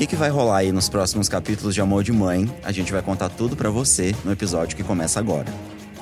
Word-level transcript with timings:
que, 0.00 0.06
que 0.06 0.16
vai 0.16 0.30
rolar 0.30 0.58
aí 0.58 0.72
nos 0.72 0.88
próximos 0.88 1.28
capítulos 1.28 1.74
de 1.74 1.80
Amor 1.82 2.02
de 2.02 2.10
Mãe, 2.10 2.50
a 2.64 2.72
gente 2.72 2.90
vai 2.90 3.02
contar 3.02 3.28
tudo 3.28 3.54
para 3.54 3.68
você 3.68 4.14
no 4.24 4.32
episódio 4.32 4.74
que 4.74 4.82
começa 4.82 5.20
agora. 5.20 5.52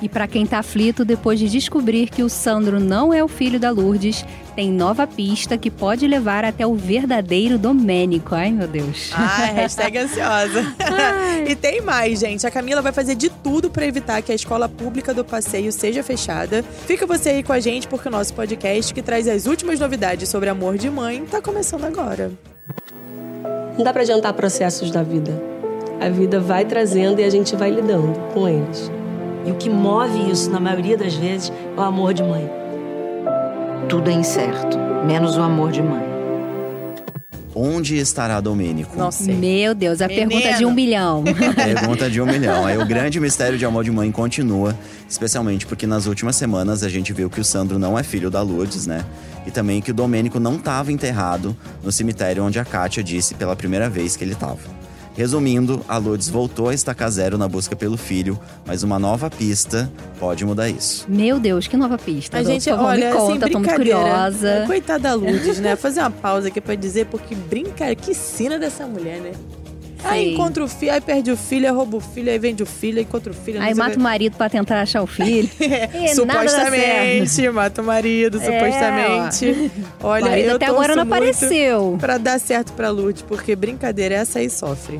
E 0.01 0.07
para 0.07 0.25
quem 0.25 0.45
tá 0.45 0.59
aflito 0.59 1.03
depois 1.03 1.37
de 1.37 1.49
descobrir 1.49 2.09
que 2.09 2.23
o 2.23 2.29
Sandro 2.29 2.79
não 2.79 3.13
é 3.13 3.21
o 3.21 3.27
filho 3.27 3.59
da 3.59 3.69
Lourdes, 3.69 4.23
tem 4.55 4.71
nova 4.71 5.05
pista 5.05 5.57
que 5.57 5.69
pode 5.69 6.07
levar 6.07 6.45
até 6.45 6.65
o 6.65 6.75
verdadeiro 6.75 7.57
Domênico. 7.57 8.33
Ai, 8.33 8.53
meu 8.53 8.69
Deus. 8.69 9.09
Ai, 9.11 9.51
hashtag 9.51 9.97
ansiosa. 9.99 10.63
e 11.45 11.53
tem 11.53 11.81
mais, 11.81 12.21
gente. 12.21 12.47
A 12.47 12.51
Camila 12.51 12.81
vai 12.81 12.93
fazer 12.93 13.15
de 13.15 13.27
tudo 13.27 13.69
para 13.69 13.85
evitar 13.85 14.21
que 14.21 14.31
a 14.31 14.35
escola 14.35 14.69
pública 14.69 15.13
do 15.13 15.25
passeio 15.25 15.73
seja 15.73 16.01
fechada. 16.03 16.63
Fica 16.87 17.05
você 17.05 17.31
aí 17.31 17.43
com 17.43 17.51
a 17.51 17.59
gente, 17.59 17.85
porque 17.85 18.07
o 18.07 18.11
nosso 18.11 18.33
podcast, 18.33 18.93
que 18.93 19.01
traz 19.01 19.27
as 19.27 19.45
últimas 19.45 19.77
novidades 19.77 20.29
sobre 20.29 20.47
amor 20.47 20.77
de 20.77 20.89
mãe, 20.89 21.25
tá 21.25 21.41
começando 21.41 21.83
agora. 21.83 22.31
Não 23.79 23.85
dá 23.85 23.93
para 23.93 24.01
adiantar 24.01 24.33
processos 24.33 24.91
da 24.91 25.01
vida. 25.01 25.31
A 26.01 26.09
vida 26.09 26.37
vai 26.37 26.65
trazendo 26.65 27.21
e 27.21 27.23
a 27.23 27.29
gente 27.29 27.55
vai 27.55 27.71
lidando 27.71 28.13
com 28.33 28.45
eles. 28.45 28.91
E 29.45 29.51
o 29.51 29.55
que 29.55 29.69
move 29.69 30.29
isso, 30.29 30.51
na 30.51 30.59
maioria 30.59 30.97
das 30.97 31.13
vezes, 31.13 31.49
é 31.77 31.79
o 31.79 31.81
amor 31.81 32.13
de 32.13 32.21
mãe. 32.21 32.51
Tudo 33.87 34.09
é 34.09 34.13
incerto, 34.13 34.77
menos 35.07 35.37
o 35.37 35.41
amor 35.41 35.71
de 35.71 35.81
mãe. 35.81 36.08
Onde 37.55 37.97
estará 37.97 38.39
Domênico? 38.39 38.97
Nossa. 38.97 39.23
sei. 39.23 39.35
Meu 39.35 39.73
Deus, 39.73 40.01
a 40.01 40.07
Menino. 40.07 40.29
pergunta 40.29 40.57
de 40.57 40.65
um 40.65 40.71
milhão. 40.71 41.23
Pergunta 41.55 42.09
de 42.09 42.21
um 42.21 42.25
milhão. 42.25 42.65
Aí 42.65 42.77
o 42.77 42.85
grande 42.85 43.19
mistério 43.19 43.57
de 43.57 43.65
amor 43.65 43.83
de 43.83 43.91
mãe 43.91 44.11
continua, 44.11 44.77
especialmente 45.09 45.65
porque 45.65 45.87
nas 45.87 46.05
últimas 46.05 46.35
semanas 46.35 46.83
a 46.83 46.89
gente 46.89 47.11
viu 47.11 47.29
que 47.29 47.41
o 47.41 47.43
Sandro 47.43 47.79
não 47.79 47.97
é 47.97 48.03
filho 48.03 48.29
da 48.29 48.41
Lourdes, 48.41 48.85
né? 48.85 49.03
E 49.47 49.51
também 49.51 49.81
que 49.81 49.91
o 49.91 49.93
Domênico 49.93 50.39
não 50.39 50.55
estava 50.55 50.91
enterrado 50.91 51.55
no 51.83 51.91
cemitério 51.91 52.43
onde 52.43 52.59
a 52.59 52.65
Kátia 52.65 53.03
disse 53.03 53.33
pela 53.33 53.55
primeira 53.55 53.89
vez 53.89 54.15
que 54.15 54.23
ele 54.23 54.33
estava. 54.33 54.59
Resumindo, 55.19 55.83
a 55.85 55.97
Lourdes 55.97 56.29
voltou 56.29 56.69
a 56.69 56.73
estacar 56.73 57.11
zero 57.11 57.37
na 57.37 57.45
busca 57.45 57.75
pelo 57.75 57.97
filho, 57.97 58.39
mas 58.65 58.83
uma 58.83 58.97
nova 58.97 59.29
pista 59.29 59.91
pode 60.17 60.45
mudar 60.45 60.69
isso. 60.69 61.05
Meu 61.09 61.37
Deus, 61.41 61.67
que 61.67 61.75
nova 61.75 61.97
pista. 61.97 62.37
A 62.37 62.41
gente, 62.43 62.69
favor, 62.69 62.85
olha, 62.85 63.09
me 63.09 63.17
conta, 63.17 63.45
assim, 63.45 63.51
tô 63.51 63.59
muito 63.59 63.67
brincadeira. 63.75 63.99
curiosa. 63.99 64.63
Coitada 64.65 64.99
da 64.99 65.13
Lourdes, 65.15 65.59
né? 65.59 65.75
Fazer 65.75 65.99
uma 65.99 66.09
pausa 66.09 66.47
aqui 66.47 66.61
pra 66.61 66.73
dizer, 66.73 67.07
porque 67.07 67.35
brinca, 67.35 67.93
que 67.95 68.13
sina 68.15 68.57
dessa 68.57 68.87
mulher, 68.87 69.19
né? 69.19 69.31
Aí 70.03 70.33
encontra 70.33 70.63
o 70.63 70.67
filho, 70.67 70.93
aí 70.93 71.01
perde 71.01 71.31
o 71.31 71.37
filho, 71.37 71.67
aí 71.67 71.73
rouba 71.73 71.97
o 71.97 71.99
filho, 71.99 72.31
aí 72.31 72.39
vende 72.39 72.63
o 72.63 72.65
filho, 72.65 72.97
aí 72.99 73.03
encontra 73.03 73.31
o 73.31 73.35
filho. 73.35 73.59
não 73.59 73.65
Aí 73.65 73.73
mata 73.75 73.97
o 73.97 74.01
marido 74.01 74.37
pra 74.37 74.49
tentar 74.49 74.81
achar 74.81 75.01
o 75.01 75.07
filho. 75.07 75.49
E 75.59 76.07
certo. 76.09 76.15
supostamente, 76.15 77.49
mata 77.49 77.81
o 77.81 77.85
marido, 77.85 78.39
É, 78.41 78.45
supostamente. 78.45 79.71
O 80.01 80.07
Olha, 80.07 80.29
marido 80.29 80.49
eu 80.49 80.55
até 80.55 80.65
agora 80.67 80.95
não 80.95 81.03
apareceu. 81.03 81.97
Pra 81.99 82.17
dar 82.17 82.39
certo 82.39 82.73
pra 82.73 82.89
Lourdes, 82.89 83.21
porque 83.23 83.55
brincadeira, 83.55 84.15
essa 84.15 84.39
aí 84.39 84.49
sofre. 84.49 84.99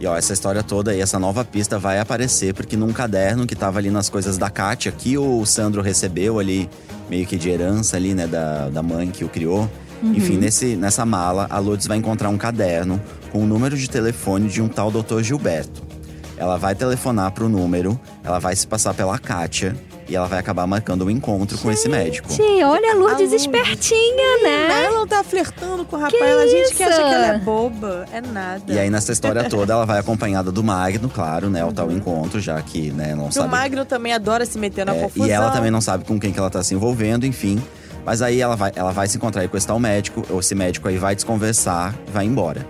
E 0.00 0.06
ó, 0.06 0.16
essa 0.16 0.32
história 0.32 0.62
toda 0.62 0.90
aí, 0.90 1.00
essa 1.00 1.18
nova 1.18 1.44
pista 1.44 1.78
vai 1.78 1.98
aparecer, 1.98 2.54
porque 2.54 2.76
num 2.76 2.92
caderno 2.92 3.46
que 3.46 3.54
tava 3.54 3.78
ali 3.78 3.90
nas 3.90 4.08
coisas 4.08 4.36
da 4.36 4.50
Kátia, 4.50 4.90
que 4.90 5.16
o 5.16 5.44
Sandro 5.46 5.80
recebeu 5.80 6.38
ali, 6.38 6.68
meio 7.08 7.24
que 7.26 7.36
de 7.36 7.48
herança 7.48 7.96
ali, 7.96 8.12
né, 8.14 8.26
da, 8.26 8.68
da 8.68 8.82
mãe 8.82 9.10
que 9.10 9.24
o 9.24 9.28
criou. 9.28 9.70
Enfim, 10.02 10.36
nesse, 10.36 10.76
nessa 10.76 11.04
mala, 11.06 11.46
a 11.48 11.58
Lourdes 11.58 11.86
vai 11.86 11.96
encontrar 11.96 12.28
um 12.28 12.36
caderno 12.38 13.00
com 13.30 13.38
o 13.42 13.46
número 13.46 13.76
de 13.76 13.88
telefone 13.88 14.48
de 14.48 14.60
um 14.60 14.68
tal 14.68 14.90
doutor 14.90 15.22
Gilberto. 15.22 15.82
Ela 16.36 16.56
vai 16.56 16.74
telefonar 16.74 17.30
pro 17.32 17.48
número, 17.48 17.98
ela 18.24 18.38
vai 18.40 18.56
se 18.56 18.66
passar 18.66 18.94
pela 18.94 19.16
Kátia 19.18 19.76
e 20.08 20.16
ela 20.16 20.26
vai 20.26 20.40
acabar 20.40 20.66
marcando 20.66 21.04
um 21.04 21.10
encontro 21.10 21.56
com 21.58 21.70
esse 21.70 21.88
médico. 21.88 22.30
Gente, 22.32 22.64
olha 22.64 22.90
a 22.90 22.94
Lourdes 22.96 23.30
Lourdes. 23.30 23.40
espertinha, 23.42 24.42
né? 24.42 24.84
Ela 24.86 24.98
não 24.98 25.06
tá 25.06 25.22
flertando 25.22 25.84
com 25.84 25.94
o 25.96 25.98
rapaz, 26.00 26.20
ela, 26.20 26.42
a 26.42 26.46
gente 26.48 26.74
que 26.74 26.82
isso? 26.82 26.92
acha 26.92 26.96
que 26.96 27.14
ela 27.14 27.26
é 27.28 27.38
boba. 27.38 28.06
É 28.12 28.20
nada. 28.20 28.72
E 28.72 28.78
aí, 28.78 28.90
nessa 28.90 29.12
história 29.12 29.48
toda, 29.48 29.72
ela 29.72 29.86
vai 29.86 30.00
acompanhada 30.00 30.50
do 30.50 30.64
Magno, 30.64 31.08
claro, 31.08 31.48
né? 31.48 31.64
O 31.64 31.72
tal 31.72 31.90
encontro, 31.92 32.40
já 32.40 32.60
que, 32.60 32.90
né, 32.90 33.14
não 33.14 33.26
E 33.26 33.28
o 33.28 33.32
sabe 33.32 33.48
Magno 33.48 33.84
também 33.84 34.12
adora 34.12 34.44
se 34.44 34.58
meter 34.58 34.84
na 34.84 34.96
É, 34.96 35.00
confusão. 35.02 35.26
e 35.28 35.30
ela 35.30 35.50
também 35.50 35.70
não 35.70 35.80
sabe 35.80 36.04
com 36.04 36.18
quem 36.18 36.32
que 36.32 36.38
ela 36.40 36.50
tá 36.50 36.62
se 36.64 36.74
envolvendo, 36.74 37.24
enfim. 37.24 37.62
Mas 38.04 38.22
aí 38.22 38.40
ela 38.40 38.56
vai, 38.56 38.72
ela 38.74 38.92
vai 38.92 39.06
se 39.06 39.16
encontrar 39.16 39.42
aí 39.42 39.48
com 39.48 39.56
esse 39.56 39.66
tal 39.66 39.78
médico, 39.78 40.24
ou 40.28 40.40
esse 40.40 40.54
médico 40.54 40.88
aí 40.88 40.96
vai 40.96 41.14
desconversar 41.14 41.94
e 42.06 42.10
vai 42.10 42.24
embora. 42.24 42.66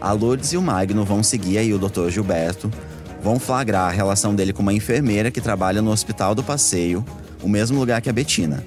A 0.00 0.12
Lourdes 0.12 0.52
e 0.52 0.56
o 0.56 0.62
Magno 0.62 1.04
vão 1.04 1.22
seguir 1.22 1.58
aí 1.58 1.72
o 1.72 1.78
Dr. 1.78 2.10
Gilberto, 2.10 2.70
vão 3.22 3.38
flagrar 3.38 3.88
a 3.88 3.90
relação 3.90 4.34
dele 4.34 4.52
com 4.52 4.60
uma 4.60 4.72
enfermeira 4.72 5.30
que 5.30 5.40
trabalha 5.40 5.80
no 5.80 5.90
Hospital 5.90 6.34
do 6.34 6.42
Passeio, 6.42 7.02
o 7.42 7.48
mesmo 7.48 7.78
lugar 7.78 8.02
que 8.02 8.10
a 8.10 8.12
Betina. 8.12 8.62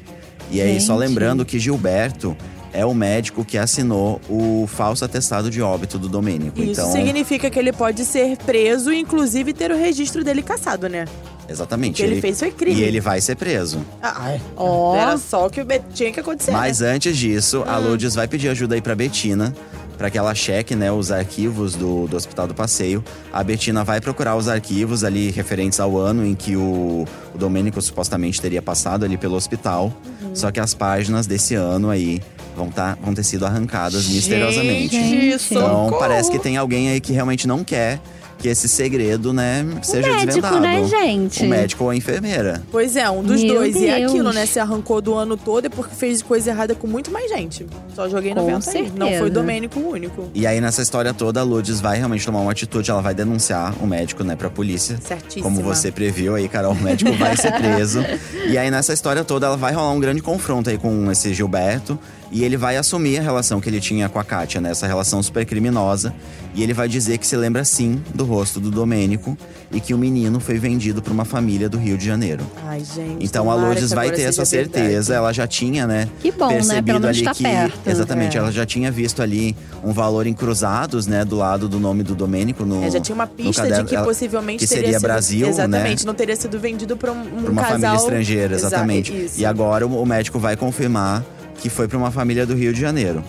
E 0.49 0.61
aí, 0.61 0.79
só 0.81 0.93
Gente. 0.93 1.09
lembrando 1.09 1.45
que 1.45 1.59
Gilberto 1.59 2.35
é 2.73 2.85
o 2.85 2.93
médico 2.93 3.43
que 3.43 3.57
assinou 3.57 4.21
o 4.29 4.65
falso 4.67 5.03
atestado 5.03 5.49
de 5.49 5.61
óbito 5.61 5.99
do 5.99 6.07
Domênico. 6.07 6.59
Isso 6.59 6.71
então, 6.71 6.91
significa 6.91 7.49
que 7.49 7.59
ele 7.59 7.73
pode 7.73 8.05
ser 8.05 8.37
preso 8.37 8.91
e, 8.91 8.99
inclusive, 8.99 9.53
ter 9.53 9.71
o 9.71 9.77
registro 9.77 10.23
dele 10.23 10.41
caçado, 10.41 10.87
né? 10.87 11.05
Exatamente. 11.49 11.93
O 12.01 12.05
que 12.05 12.11
ele 12.11 12.21
fez 12.21 12.39
foi 12.39 12.51
crime. 12.51 12.79
E 12.79 12.83
ele 12.83 12.99
vai 12.99 13.19
ser 13.21 13.35
preso. 13.35 13.79
Ah, 14.01 14.31
é. 14.31 14.41
Ó. 14.55 14.95
Era 14.95 15.17
só 15.17 15.47
o 15.47 15.49
que 15.49 15.63
tinha 15.93 16.11
que 16.11 16.19
acontecer. 16.19 16.51
Mas 16.51 16.79
né? 16.79 16.91
antes 16.91 17.17
disso, 17.17 17.63
a 17.67 17.77
Hum. 17.79 17.83
Lourdes 17.83 18.15
vai 18.15 18.27
pedir 18.27 18.49
ajuda 18.49 18.75
aí 18.75 18.81
pra 18.81 18.95
Betina, 18.95 19.53
para 19.97 20.09
que 20.11 20.17
ela 20.17 20.33
cheque, 20.35 20.75
né, 20.75 20.91
os 20.91 21.11
arquivos 21.11 21.75
do, 21.75 22.07
do 22.07 22.15
Hospital 22.15 22.47
do 22.47 22.53
Passeio. 22.53 23.03
A 23.33 23.43
Betina 23.43 23.83
vai 23.83 23.99
procurar 23.99 24.35
os 24.35 24.47
arquivos 24.47 25.03
ali 25.03 25.31
referentes 25.31 25.79
ao 25.79 25.97
ano 25.97 26.25
em 26.25 26.35
que 26.35 26.55
o, 26.55 27.05
o 27.33 27.37
Domênico 27.37 27.81
supostamente 27.81 28.39
teria 28.39 28.61
passado 28.61 29.03
ali 29.05 29.17
pelo 29.17 29.35
hospital. 29.35 29.91
Uhum. 30.21 30.35
Só 30.35 30.51
que 30.51 30.59
as 30.59 30.73
páginas 30.75 31.25
desse 31.25 31.55
ano 31.55 31.89
aí 31.89 32.21
vão, 32.55 32.69
tá, 32.69 32.95
vão 33.01 33.13
ter 33.13 33.23
sido 33.23 33.45
arrancadas 33.45 34.07
misteriosamente. 34.07 34.95
Gente, 34.95 35.31
Gente. 35.31 35.53
Então 35.55 35.85
socorro. 35.85 35.99
parece 35.99 36.29
que 36.29 36.37
tem 36.37 36.57
alguém 36.57 36.89
aí 36.89 36.99
que 37.01 37.11
realmente 37.13 37.47
não 37.47 37.63
quer 37.63 37.99
que 38.37 38.47
esse 38.47 38.67
segredo, 38.69 39.33
né, 39.33 39.65
seja 39.81 40.07
médico, 40.09 40.41
desvendado. 40.41 40.59
né, 40.59 40.83
gente? 40.85 41.43
O 41.43 41.49
médico 41.49 41.83
ou 41.83 41.89
a 41.89 41.95
enfermeira. 41.95 42.63
Pois 42.71 42.95
é, 42.95 43.09
um 43.09 43.23
dos 43.23 43.41
Meu 43.41 43.55
dois. 43.55 43.75
E 43.75 43.87
é 43.87 43.99
Deus. 43.99 44.11
aquilo, 44.11 44.31
né? 44.31 44.45
Se 44.45 44.59
arrancou 44.59 45.01
do 45.01 45.13
ano 45.13 45.35
todo 45.35 45.65
é 45.65 45.69
porque 45.69 45.95
fez 45.95 46.21
coisa 46.21 46.51
errada 46.51 46.75
com 46.75 46.87
muito 46.87 47.11
mais 47.11 47.29
gente. 47.29 47.65
Só 47.95 48.07
joguei 48.07 48.33
no 48.33 48.45
vento 48.45 48.69
aí. 48.69 48.91
Não 48.95 49.11
foi 49.17 49.29
Domênico 49.29 49.79
o 49.79 49.89
único. 49.91 50.29
E 50.33 50.45
aí, 50.45 50.61
nessa 50.61 50.81
história 50.81 51.13
toda, 51.13 51.39
a 51.39 51.43
Lourdes 51.43 51.79
vai 51.81 51.97
realmente 51.97 52.25
tomar 52.25 52.39
uma 52.39 52.51
atitude. 52.51 52.89
Ela 52.89 53.01
vai 53.01 53.13
denunciar 53.13 53.73
o 53.81 53.87
médico, 53.87 54.23
né, 54.23 54.35
pra 54.35 54.49
polícia. 54.49 54.97
Certíssima. 55.01 55.43
Como 55.43 55.61
você 55.61 55.91
previu 55.91 56.35
aí, 56.35 56.47
Carol, 56.47 56.73
o 56.73 56.81
médico 56.81 57.11
vai 57.13 57.35
ser 57.35 57.51
preso. 57.53 58.03
E 58.47 58.57
aí, 58.57 58.71
nessa 58.71 58.93
história 58.93 59.23
toda, 59.25 59.47
ela 59.47 59.57
vai 59.57 59.73
rolar 59.73 59.91
um 59.91 59.99
grande 59.99 60.21
confronto 60.21 60.69
aí 60.69 60.77
com 60.77 61.11
esse 61.11 61.33
Gilberto. 61.33 61.99
E 62.31 62.43
ele 62.43 62.57
vai 62.57 62.75
assumir 62.75 63.19
a 63.19 63.21
relação 63.21 63.61
que 63.61 63.69
ele 63.69 63.79
tinha 63.79 64.09
com 64.09 64.19
a 64.19 64.23
Kátia, 64.23 64.59
né? 64.59 64.71
Essa 64.71 64.85
relação 64.85 65.23
super 65.23 65.45
criminosa. 65.45 66.13
E 66.53 66.61
ele 66.61 66.73
vai 66.73 66.87
dizer 66.89 67.17
que 67.19 67.25
se 67.27 67.37
lembra 67.37 67.63
sim 67.63 68.01
do 68.13 68.25
rosto 68.25 68.59
do 68.59 68.69
Domênico 68.69 69.37
e 69.71 69.79
que 69.79 69.93
o 69.93 69.97
menino 69.97 70.39
foi 70.39 70.57
vendido 70.57 71.01
pra 71.01 71.13
uma 71.13 71.23
família 71.23 71.69
do 71.69 71.77
Rio 71.77 71.97
de 71.97 72.05
Janeiro. 72.05 72.43
Ai, 72.65 72.79
gente. 72.83 73.23
Então 73.23 73.49
a 73.49 73.55
Lourdes 73.55 73.91
vai 73.91 74.11
ter 74.11 74.23
essa 74.23 74.43
certeza, 74.43 75.13
ela 75.15 75.31
já 75.31 75.45
tinha, 75.47 75.85
né? 75.87 76.09
Que 76.19 76.31
bom, 76.31 76.47
né? 76.47 76.55
percebido 76.55 76.85
Pelo 76.85 76.99
menos 76.99 77.17
ali 77.17 77.23
tá 77.25 77.33
que 77.33 77.43
perto. 77.43 77.79
exatamente, 77.89 78.35
É. 78.35 78.39
ela 78.39 78.51
já 78.51 78.65
tinha 78.65 78.91
visto 78.91 79.21
ali 79.21 79.55
um 79.83 79.93
valor 79.93 80.25
em 80.27 80.33
cruzados, 80.33 81.05
né, 81.07 81.23
do 81.23 81.35
lado 81.37 81.69
do 81.69 81.79
nome 81.79 82.01
do 82.03 82.15
Domênico 82.15 82.65
no 82.65 82.83
É, 82.83 82.89
já 82.89 82.99
tinha 82.99 83.13
uma 83.15 83.27
pista 83.27 83.61
caderno, 83.61 83.83
de 83.83 83.89
que 83.89 83.95
ela- 83.95 84.05
possivelmente 84.05 84.59
que 84.59 84.67
seria 84.67 84.93
sido, 84.93 85.01
Brasil, 85.01 85.47
exatamente, 85.47 86.03
né? 86.03 86.07
não 86.07 86.13
teria 86.15 86.35
sido 86.35 86.59
vendido 86.59 86.97
para 86.97 87.11
um, 87.11 87.21
um 87.21 87.41
Pra 87.43 87.51
uma 87.51 87.61
casal 87.61 87.79
família 87.79 87.95
estrangeira, 87.97 88.55
exatamente. 88.55 89.29
E 89.37 89.45
agora 89.45 89.85
o 89.87 89.97
o 90.01 90.05
médico 90.05 90.37
vai 90.39 90.55
confirmar 90.55 91.23
que 91.57 91.69
foi 91.69 91.87
pra 91.87 91.97
uma 91.97 92.11
família 92.11 92.45
do 92.45 92.53
Rio 92.55 92.73
de 92.73 92.79
Janeiro. 92.81 93.23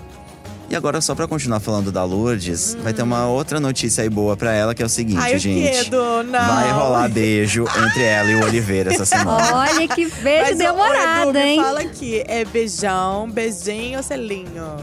E 0.70 0.76
agora, 0.76 1.00
só 1.00 1.14
pra 1.14 1.26
continuar 1.26 1.60
falando 1.60 1.90
da 1.90 2.04
Lourdes, 2.04 2.76
vai 2.82 2.92
ter 2.92 3.00
uma 3.02 3.26
outra 3.26 3.58
notícia 3.58 4.02
aí 4.02 4.10
boa 4.10 4.36
pra 4.36 4.52
ela, 4.52 4.74
que 4.74 4.82
é 4.82 4.86
o 4.86 4.88
seguinte, 4.88 5.18
Ai, 5.18 5.38
gente. 5.38 5.84
quê, 5.88 5.90
Não. 5.90 6.30
Vai 6.30 6.70
rolar 6.72 7.08
beijo 7.08 7.64
entre 7.86 8.02
ela 8.02 8.30
e 8.30 8.34
o 8.34 8.44
Oliveira 8.44 8.92
essa 8.92 9.06
semana. 9.06 9.56
Olha 9.56 9.88
que 9.88 10.04
beijo 10.06 10.42
Mas, 10.42 10.54
ô, 10.56 10.58
demorado, 10.58 11.30
Edu, 11.30 11.32
me 11.38 11.40
hein? 11.44 11.62
fala 11.62 11.80
aqui, 11.80 12.22
é 12.28 12.44
beijão, 12.44 13.30
beijinho 13.30 13.96
ou 13.96 14.02
selinho? 14.02 14.76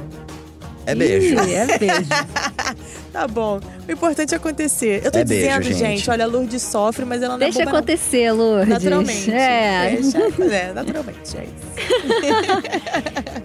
É 0.87 0.95
beijo. 0.95 1.35
Ih, 1.43 1.53
é 1.53 1.77
beijo. 1.77 1.95
Tá 3.15 3.29
bom. 3.29 3.61
O 3.87 3.91
importante 3.93 4.33
é 4.33 4.37
acontecer. 4.37 5.01
Eu 5.05 5.09
tô 5.09 5.19
É 5.19 5.23
beijo, 5.23 5.45
dizendo, 5.47 5.63
gente. 5.63 5.77
gente. 5.99 6.09
olha, 6.09 6.25
a 6.25 6.27
Lourdes 6.27 6.61
sofre, 6.61 7.05
mas 7.05 7.23
ela 7.23 7.35
não 7.35 7.39
Deixa 7.39 7.61
é 7.61 7.65
boba, 7.65 7.71
não. 7.71 7.79
acontecer, 7.79 8.29
Lourdes. 8.33 8.67
Naturalmente. 8.67 9.31
É. 9.31 9.97
Deixa, 10.01 10.17
é, 10.53 10.73
naturalmente, 10.73 11.37
é 11.37 11.45
isso. 11.45 11.55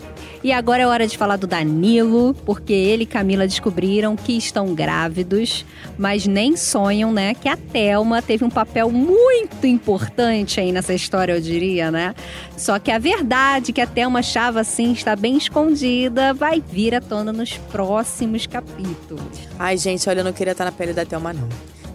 E 0.43 0.53
agora 0.53 0.83
é 0.83 0.87
hora 0.87 1.07
de 1.07 1.19
falar 1.19 1.37
do 1.37 1.47
Danilo, 1.47 2.35
porque 2.47 2.73
ele 2.73 3.03
e 3.03 3.07
Camila 3.07 3.47
descobriram 3.47 4.17
que 4.17 4.33
estão 4.33 4.75
grávidos, 4.75 5.67
mas 5.99 6.27
nem 6.27 6.57
sonham, 6.57 7.13
né, 7.13 7.35
que 7.35 7.47
a 7.47 7.59
Thelma 7.59 8.23
teve 8.23 8.43
um 8.43 8.49
papel 8.49 8.91
muito 8.91 9.67
importante 9.67 10.59
aí 10.59 10.73
nessa 10.73 10.95
história, 10.95 11.35
eu 11.35 11.41
diria, 11.43 11.91
né? 11.91 12.15
Só 12.57 12.79
que 12.79 12.91
a 12.91 12.99
verdade 12.99 13.71
que 13.71 13.83
a 13.83 13.87
Thelma 13.87 14.21
achava 14.21 14.61
assim 14.61 14.93
está 14.93 15.15
bem 15.15 15.37
escondida, 15.37 16.33
vai 16.33 16.63
vir 16.67 16.95
à 16.95 17.03
tona 17.03 17.35
nos 17.35 17.59
próximos 17.59 18.47
capítulos. 18.47 19.23
Ai, 19.59 19.77
gente, 19.77 20.09
olha, 20.09 20.21
eu 20.21 20.25
não 20.25 20.33
queria 20.33 20.53
estar 20.53 20.65
na 20.65 20.73
pele 20.73 20.95
da 20.95 21.05
Thelma, 21.05 21.35
não. 21.35 21.49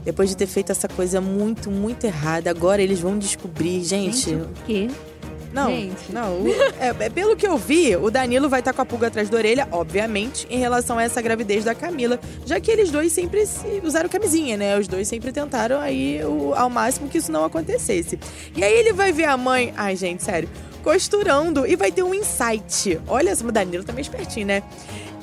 Depois 0.04 0.30
de 0.30 0.38
ter 0.38 0.46
feito 0.46 0.72
essa 0.72 0.88
coisa 0.88 1.20
muito, 1.20 1.72
muito 1.72 2.06
errada, 2.06 2.52
agora 2.52 2.80
eles 2.80 3.00
vão 3.00 3.18
descobrir, 3.18 3.84
gente. 3.84 4.36
o 4.36 4.48
quê? 4.68 4.88
Não, 5.56 5.69
Gente. 5.69 6.12
não. 6.12 6.42
o- 6.42 6.50
é, 6.80 6.94
é, 7.06 7.10
pelo 7.10 7.36
que 7.36 7.48
eu 7.48 7.57
vi, 7.57 7.96
o 7.96 8.12
Danilo 8.12 8.50
vai 8.50 8.60
estar 8.60 8.74
com 8.74 8.81
a 8.81 8.86
pulga 8.86 9.07
atrás 9.07 9.30
da 9.30 9.38
orelha, 9.38 9.68
obviamente, 9.72 10.46
em 10.50 10.60
relação 10.60 10.98
a 11.00 11.04
essa 11.04 11.22
gravidez 11.22 11.63
da 11.63 11.74
Camila, 11.74 12.19
já 12.46 12.60
que 12.60 12.69
eles 12.69 12.92
dois 12.92 13.13
sempre 13.13 13.46
se- 13.46 13.80
usaram 13.81 14.10
camisinha, 14.10 14.57
né? 14.57 14.78
Os 14.78 14.86
dois 14.88 15.07
sempre 15.07 15.31
tentaram 15.31 15.80
aí 15.80 16.22
o- 16.25 16.54
ao 16.54 16.69
máximo 16.69 17.07
que 17.07 17.18
isso 17.19 17.31
não 17.31 17.46
acontecesse. 17.46 18.19
E 18.56 18.63
aí 18.63 18.74
ele 18.74 18.92
vai 18.92 19.13
ver 19.13 19.25
a 19.25 19.38
mãe, 19.38 19.74
ai 19.78 19.96
gente, 19.96 20.24
sério, 20.24 20.50
costurando 20.84 21.66
e 21.66 21.75
vai 21.75 21.92
ter 21.92 22.04
um 22.04 22.13
insight. 22.13 23.00
Olha, 23.08 23.34
o 23.34 23.51
Danilo 23.51 23.84
tá 23.84 23.92
meio 23.92 24.04
espertinho, 24.04 24.46
né? 24.48 24.62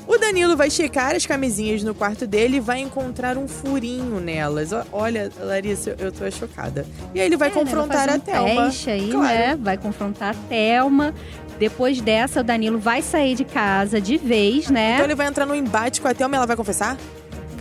O 0.07 0.19
Danilo 0.19 0.57
vai 0.57 0.69
checar 0.71 1.15
as 1.15 1.25
camisinhas 1.27 1.83
no 1.85 1.95
quarto 1.95 2.27
dele 2.27 2.57
e 2.57 2.61
vai 2.61 2.81
encontrar 2.81 3.39
um 3.39 3.47
furinho 3.47 4.19
nelas. 4.21 4.71
Olha, 4.93 5.31
Larissa, 5.41 5.95
eu 5.99 6.11
tô 6.11 6.29
chocada. 6.31 6.85
E 7.15 7.21
aí 7.21 7.27
ele 7.27 7.37
vai 7.37 7.49
É, 7.49 7.55
né, 7.55 7.61
confrontar 7.61 7.99
fazer 8.09 8.11
a 8.11 8.17
um 8.17 8.21
Thelma. 8.21 8.65
Teste 8.67 8.91
aí, 8.91 9.11
Claro. 9.11 9.27
né? 9.27 9.57
Vai 9.61 9.77
confrontar 9.79 10.31
a 10.31 10.49
Thelma. 10.49 11.15
Depois 11.59 12.01
dessa, 12.01 12.41
o 12.41 12.43
Danilo 12.45 12.79
vai 12.79 13.01
sair 13.03 13.37
de 13.37 13.45
casa 13.45 14.01
de 14.01 14.17
vez, 14.17 14.69
né? 14.69 14.95
Então 14.95 15.07
ele 15.07 15.15
vai 15.15 15.29
entrar 15.29 15.47
no 15.47 15.55
embate 15.55 16.01
com 16.01 16.09
a 16.09 16.15
Thelma 16.15 16.35
e 16.35 16.39
ela 16.39 16.47
vai 16.47 16.57
confessar? 16.57 16.97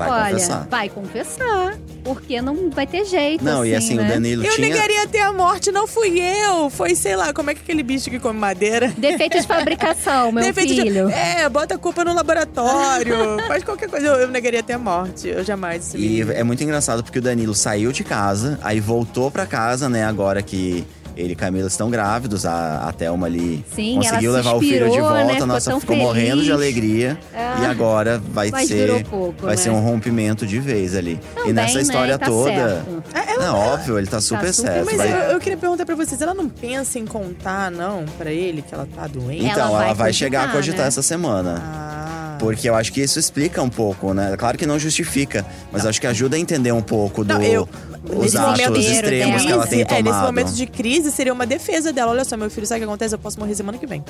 Vai 0.07 0.21
Olha, 0.23 0.33
confessar. 0.33 0.67
vai 0.69 0.89
confessar. 0.89 1.77
Porque 2.03 2.41
não 2.41 2.71
vai 2.71 2.87
ter 2.87 3.05
jeito, 3.05 3.43
Não, 3.45 3.61
assim, 3.61 3.69
e 3.69 3.75
assim, 3.75 3.93
né? 3.95 4.05
o 4.05 4.07
Danilo 4.07 4.43
Eu 4.43 4.55
tinha. 4.55 4.67
negaria 4.67 5.07
ter 5.07 5.19
a 5.19 5.31
morte, 5.31 5.71
não 5.71 5.85
fui 5.85 6.19
eu. 6.19 6.67
Foi, 6.71 6.95
sei 6.95 7.15
lá, 7.15 7.31
como 7.31 7.51
é 7.51 7.53
que 7.53 7.61
aquele 7.61 7.83
bicho 7.83 8.09
que 8.09 8.19
come 8.19 8.39
madeira. 8.39 8.87
Defeito 8.97 9.39
de 9.39 9.45
fabricação, 9.45 10.31
meu 10.31 10.43
Defeito 10.43 10.73
de- 10.73 10.81
filho. 10.81 11.09
É, 11.09 11.47
bota 11.47 11.75
a 11.75 11.77
culpa 11.77 12.03
no 12.03 12.13
laboratório. 12.13 13.37
Faz 13.47 13.63
qualquer 13.63 13.87
coisa. 13.87 14.07
Eu, 14.07 14.13
eu 14.15 14.27
negaria 14.29 14.63
ter 14.63 14.73
a 14.73 14.79
morte. 14.79 15.27
Eu 15.27 15.43
jamais. 15.43 15.93
E 15.93 16.21
é 16.21 16.43
muito 16.43 16.63
engraçado 16.63 17.03
porque 17.03 17.19
o 17.19 17.21
Danilo 17.21 17.53
saiu 17.53 17.91
de 17.91 18.03
casa, 18.03 18.59
aí 18.63 18.79
voltou 18.79 19.29
pra 19.29 19.45
casa, 19.45 19.87
né? 19.87 20.03
Agora 20.03 20.41
que 20.41 20.83
ele 21.21 21.33
e 21.33 21.35
Camila 21.35 21.67
estão 21.67 21.89
grávidos, 21.89 22.45
a, 22.45 22.87
a 22.87 22.91
Thelma 22.91 23.27
ali 23.27 23.63
Sim, 23.75 23.95
conseguiu 23.95 24.31
levar 24.31 24.53
o 24.53 24.59
filho 24.59 24.79
de 24.79 24.85
inspirou, 24.85 25.07
volta. 25.09 25.23
né? 25.23 25.33
Ficou 25.33 25.47
Nossa, 25.47 25.79
ficou 25.79 25.95
morrendo 25.95 26.43
de 26.43 26.51
alegria. 26.51 27.17
Ah, 27.33 27.59
e 27.61 27.65
agora 27.65 28.21
vai 28.31 28.49
ser. 28.65 29.03
pouco, 29.05 29.41
Vai 29.43 29.51
né? 29.55 29.57
ser 29.57 29.69
um 29.69 29.79
rompimento 29.79 30.45
de 30.45 30.59
vez 30.59 30.95
ali. 30.95 31.19
e 31.45 31.53
nessa 31.53 31.75
né? 31.75 31.81
história 31.81 32.17
Tá 32.17 32.25
toda. 32.25 32.51
certo. 32.51 33.03
Não, 33.39 33.55
óbvio, 33.57 33.97
ele 33.97 34.07
tá 34.07 34.19
super 34.21 34.53
super 34.53 34.69
certo. 34.71 34.85
Mas 34.85 34.97
vai- 34.97 35.11
eu, 35.11 35.31
eu 35.31 35.39
queria 35.39 35.57
perguntar 35.57 35.85
pra 35.85 35.95
vocês, 35.95 36.21
ela 36.21 36.33
não 36.33 36.47
pensa 36.49 36.99
em 36.99 37.05
contar, 37.05 37.71
não, 37.71 38.05
pra 38.17 38.31
ele 38.31 38.61
que 38.61 38.73
ela 38.73 38.87
tá 38.93 39.07
doente? 39.07 39.45
Então, 39.45 39.67
Ela 39.69 39.69
ela 39.69 39.85
vai 39.85 39.95
vai, 39.95 40.13
chegar 40.13 40.41
a 40.41 40.43
cogitar, 40.47 40.57
cogitar 40.57 40.81
né? 40.83 40.87
essa 40.87 41.01
semana. 41.01 41.61
Ah. 41.63 42.20
Porque 42.41 42.67
eu 42.67 42.73
acho 42.75 42.91
que 42.91 42.99
isso 43.01 43.19
explica 43.19 43.61
um 43.61 43.69
pouco, 43.69 44.13
né? 44.15 44.35
Claro 44.35 44.57
que 44.57 44.65
não 44.65 44.79
justifica, 44.79 45.45
mas 45.71 45.85
acho 45.85 46.01
que 46.01 46.07
ajuda 46.07 46.35
a 46.35 46.39
entender 46.39 46.71
um 46.71 46.81
pouco 46.81 47.23
do, 47.23 47.35
Não, 47.35 47.41
eu- 47.43 47.69
os 48.17 48.35
atos 48.35 48.83
extremos 48.83 49.45
que 49.45 49.51
ela 49.51 49.67
tem 49.67 49.81
é, 49.81 49.85
tomado. 49.85 50.03
nesse 50.05 50.19
momento 50.25 50.51
de 50.53 50.65
crise, 50.65 51.11
seria 51.11 51.31
uma 51.31 51.45
defesa 51.45 51.93
dela. 51.93 52.09
Olha 52.11 52.25
só, 52.25 52.35
meu 52.35 52.49
filho, 52.49 52.65
sabe 52.65 52.79
o 52.79 52.81
que 52.81 52.89
acontece? 52.89 53.13
Eu 53.13 53.19
posso 53.19 53.39
morrer 53.39 53.53
semana 53.53 53.77
que 53.77 53.85
vem. 53.85 54.03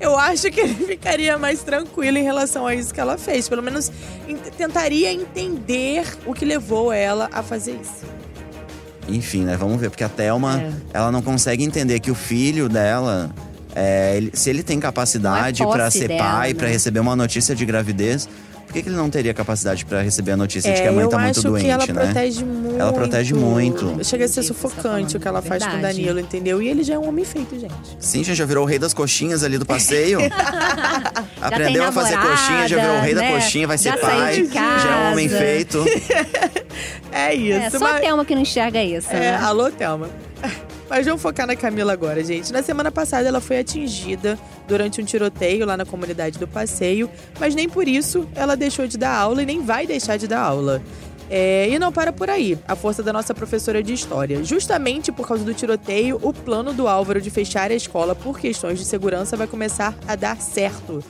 Eu 0.00 0.18
acho 0.18 0.50
que 0.50 0.58
ele 0.60 0.74
ficaria 0.84 1.38
mais 1.38 1.62
tranquilo 1.62 2.18
em 2.18 2.24
relação 2.24 2.66
a 2.66 2.74
isso 2.74 2.92
que 2.92 3.00
ela 3.00 3.16
fez. 3.16 3.48
Pelo 3.48 3.62
menos 3.62 3.92
ent- 4.28 4.50
tentaria 4.58 5.12
entender 5.12 6.02
o 6.26 6.34
que 6.34 6.44
levou 6.44 6.92
ela 6.92 7.28
a 7.32 7.40
fazer 7.42 7.78
isso. 7.80 8.04
Enfim, 9.08 9.44
né? 9.44 9.56
Vamos 9.56 9.80
ver, 9.80 9.90
porque 9.90 10.04
a 10.04 10.08
Thelma, 10.08 10.60
É. 10.60 10.72
ela 10.94 11.10
não 11.12 11.22
consegue 11.22 11.64
entender 11.64 12.00
que 12.00 12.10
o 12.10 12.14
filho 12.14 12.68
dela, 12.68 13.30
é, 13.74 14.16
ele- 14.16 14.30
se 14.34 14.50
ele 14.50 14.62
tem 14.62 14.78
capacidade 14.80 15.62
é 15.62 15.66
pra 15.66 15.84
posse 15.84 15.98
ser 16.00 16.08
dela, 16.08 16.22
pai, 16.24 16.48
né? 16.48 16.54
pra 16.54 16.68
receber 16.68 17.00
uma 17.00 17.14
notícia 17.16 17.54
de 17.54 17.64
gravidez, 17.64 18.28
por 18.66 18.74
que, 18.74 18.82
que 18.84 18.88
ele 18.88 18.94
não 18.96 19.10
teria 19.10 19.34
capacidade 19.34 19.84
pra 19.84 20.00
receber 20.00 20.30
a 20.30 20.36
notícia 20.36 20.72
de 20.72 20.78
É, 20.78 20.82
que 20.82 20.88
a 20.88 20.92
mãe 20.92 21.02
eu 21.02 21.08
tá 21.08 21.18
muito 21.18 21.40
acho 21.40 21.48
doente, 21.48 21.64
que 21.64 21.70
ela 21.72 21.86
né? 21.86 21.92
protege 22.04 22.44
muito. 22.44 22.80
Ela 22.80 22.92
protege 22.92 23.34
muito. 23.34 24.04
Chega 24.04 24.24
a 24.26 24.28
ser 24.28 24.42
tá 24.42 24.46
sufocante 24.46 25.16
o 25.16 25.20
que 25.20 25.26
ela 25.26 25.42
faz 25.42 25.66
com 25.66 25.76
o. 25.76 25.80
Danilo, 25.82 26.20
entendeu? 26.20 26.62
E 26.62 26.68
ele 26.68 26.84
já 26.84 26.94
é 26.94 26.98
um 26.98 27.08
homem 27.08 27.24
feito, 27.24 27.58
gente. 27.58 27.74
Sim, 27.98 28.22
já 28.22 28.44
virou 28.44 28.62
o 28.62 28.66
rei 28.68 28.78
das 28.78 28.94
coxinhas 28.94 29.42
ali 29.42 29.58
do 29.58 29.66
passeio. 29.66 30.20
Aprendeu 31.42 31.82
a 31.84 31.90
fazer 31.90 32.16
coxinha, 32.16 32.68
já 32.68 32.80
virou 32.80 32.96
o 32.96 33.00
rei 33.00 33.12
da 33.14 33.22
namorada, 33.22 33.44
coxinha, 33.44 33.66
vai 33.66 33.74
né? 33.74 33.82
ser 33.82 33.88
Já 33.90 33.98
saiu 33.98 34.20
pai, 34.20 34.42
de 34.42 34.54
já 34.54 34.90
é 34.90 35.08
um 35.08 35.12
homem 35.12 35.28
feito. 35.28 35.84
É 37.12 37.34
isso. 37.34 37.58
É, 37.58 37.70
só 37.70 37.78
mas- 37.80 37.96
a 37.96 37.98
Thelma 38.00 38.24
que 38.24 38.34
não 38.36 38.42
enxerga 38.42 38.80
isso, 38.82 39.10
É, 39.10 39.18
né? 39.18 39.36
alô, 39.42 39.68
Thelma. 39.70 40.08
Mas 40.90 41.06
vamos 41.06 41.22
focar 41.22 41.46
na 41.46 41.54
Camila 41.54 41.92
agora, 41.92 42.22
gente. 42.24 42.52
Na 42.52 42.64
semana 42.64 42.90
passada 42.90 43.28
ela 43.28 43.40
foi 43.40 43.60
atingida 43.60 44.36
durante 44.66 45.00
um 45.00 45.04
tiroteio 45.04 45.64
lá 45.64 45.76
na 45.76 45.86
comunidade 45.86 46.36
do 46.36 46.48
passeio, 46.48 47.08
mas 47.38 47.54
nem 47.54 47.68
por 47.68 47.86
isso 47.86 48.26
ela 48.34 48.56
deixou 48.56 48.88
de 48.88 48.98
dar 48.98 49.14
aula 49.14 49.40
e 49.44 49.46
nem 49.46 49.62
vai 49.62 49.86
deixar 49.86 50.16
de 50.16 50.26
dar 50.26 50.40
aula. 50.40 50.82
É, 51.30 51.68
e 51.70 51.78
não 51.78 51.92
para 51.92 52.12
por 52.12 52.28
aí, 52.28 52.58
a 52.66 52.74
força 52.74 53.04
da 53.04 53.12
nossa 53.12 53.32
professora 53.32 53.80
de 53.84 53.92
história. 53.92 54.42
Justamente 54.42 55.12
por 55.12 55.28
causa 55.28 55.44
do 55.44 55.54
tiroteio, 55.54 56.18
o 56.22 56.32
plano 56.32 56.72
do 56.72 56.88
Álvaro 56.88 57.20
de 57.20 57.30
fechar 57.30 57.70
a 57.70 57.74
escola 57.74 58.16
por 58.16 58.40
questões 58.40 58.76
de 58.76 58.84
segurança 58.84 59.36
vai 59.36 59.46
começar 59.46 59.96
a 60.08 60.16
dar 60.16 60.40
certo. 60.40 61.04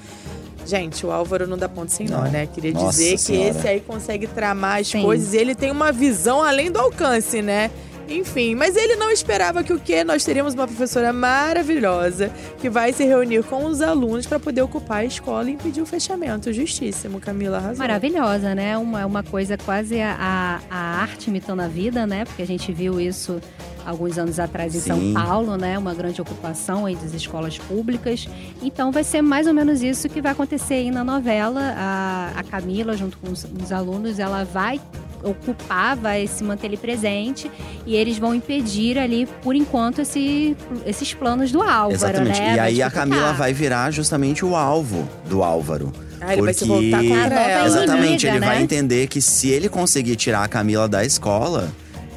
Gente, 0.67 1.07
o 1.07 1.11
Álvaro 1.11 1.47
não 1.47 1.57
dá 1.57 1.71
ponto 1.71 1.91
sem 1.91 2.07
nó, 2.07 2.25
né? 2.25 2.47
Queria 2.47 2.73
Nossa 2.73 2.91
dizer 2.99 3.13
que 3.13 3.19
Senhora. 3.19 3.49
esse 3.49 3.67
aí 3.67 3.81
consegue 3.81 4.27
tramar 4.27 4.81
as 4.81 4.89
Sim. 4.89 5.01
coisas. 5.01 5.33
Ele 5.33 5.55
tem 5.55 5.71
uma 5.71 5.91
visão 5.91 6.43
além 6.43 6.71
do 6.71 6.79
alcance, 6.79 7.41
né? 7.41 7.71
Enfim, 8.11 8.57
mas 8.57 8.75
ele 8.77 8.97
não 8.97 9.09
esperava 9.11 9.63
que 9.63 9.73
o 9.73 9.79
quê? 9.79 10.03
Nós 10.03 10.25
teríamos 10.25 10.53
uma 10.55 10.67
professora 10.67 11.13
maravilhosa 11.13 12.31
que 12.61 12.69
vai 12.69 12.93
se 12.93 13.05
reunir 13.05 13.45
com 13.45 13.65
os 13.67 13.81
alunos 13.81 14.27
para 14.27 14.41
poder 14.41 14.63
ocupar 14.63 14.99
a 14.99 15.05
escola 15.05 15.49
e 15.49 15.53
impedir 15.53 15.81
o 15.81 15.87
fechamento. 15.87 16.53
Justíssimo, 16.53 17.21
Camila 17.21 17.59
arrasou. 17.59 17.79
Maravilhosa, 17.79 18.53
né? 18.53 18.77
Uma, 18.77 19.07
uma 19.07 19.23
coisa 19.23 19.57
quase 19.57 20.01
a, 20.01 20.17
a, 20.19 20.61
a 20.69 21.01
arte 21.03 21.31
imitando 21.31 21.61
a 21.61 21.69
vida, 21.69 22.05
né? 22.05 22.25
Porque 22.25 22.43
a 22.43 22.47
gente 22.47 22.73
viu 22.73 23.01
isso 23.01 23.41
alguns 23.87 24.19
anos 24.19 24.39
atrás 24.41 24.75
em 24.75 24.81
São 24.81 24.99
Sim. 24.99 25.15
Paulo, 25.15 25.57
né? 25.57 25.79
Uma 25.79 25.95
grande 25.95 26.21
ocupação 26.21 26.87
aí 26.87 26.97
das 26.97 27.15
escolas 27.15 27.59
públicas. 27.59 28.29
Então 28.61 28.91
vai 28.91 29.05
ser 29.05 29.23
mais 29.23 29.47
ou 29.47 29.55
menos 29.55 29.83
isso 29.83 30.09
que 30.09 30.21
vai 30.21 30.33
acontecer 30.33 30.75
aí 30.75 30.91
na 30.91 31.05
novela. 31.05 31.75
A, 31.77 32.33
a 32.37 32.43
Camila, 32.43 32.97
junto 32.97 33.19
com 33.19 33.31
os, 33.31 33.45
os 33.45 33.71
alunos, 33.71 34.19
ela 34.19 34.43
vai 34.45 34.81
ocupar, 35.23 35.97
vai 35.97 36.27
se 36.27 36.43
manter 36.45 36.67
ali 36.69 36.77
presente 36.77 37.51
e 37.87 37.95
eles 37.97 38.19
vão 38.19 38.35
impedir 38.35 38.99
ali, 38.99 39.27
por 39.43 39.55
enquanto, 39.55 40.01
esse, 40.01 40.57
esses 40.87 41.13
planos 41.15 41.51
do 41.53 41.63
Álvaro, 41.63 41.93
Exatamente. 41.93 42.41
né? 42.41 42.53
E 42.53 42.57
Vai 42.57 42.61
aí 42.61 42.83
a. 42.83 42.91
Camila 42.91 43.33
vai 43.33 43.53
virar 43.53 43.91
justamente 43.91 44.45
o 44.45 44.55
alvo 44.57 45.09
do 45.27 45.43
Álvaro. 45.43 45.93
Ah, 46.21 46.33
ele 46.35 46.43
vai 46.43 46.53
se 46.53 46.67
Porque- 46.67 46.91
voltar 46.91 46.99
A 46.99 47.23
contra 47.23 47.41
ela. 47.41 47.67
Exatamente, 47.67 48.27
inimiga, 48.27 48.29
ele 48.29 48.41
vai 48.47 48.57
né? 48.59 48.63
entender 48.63 49.07
que 49.07 49.23
se 49.23 49.49
ele 49.49 49.69
conseguir 49.71 50.17
tirar 50.17 50.45
a 50.45 50.49
Camila 50.49 50.87
da 50.87 51.03
escola, 51.05 51.71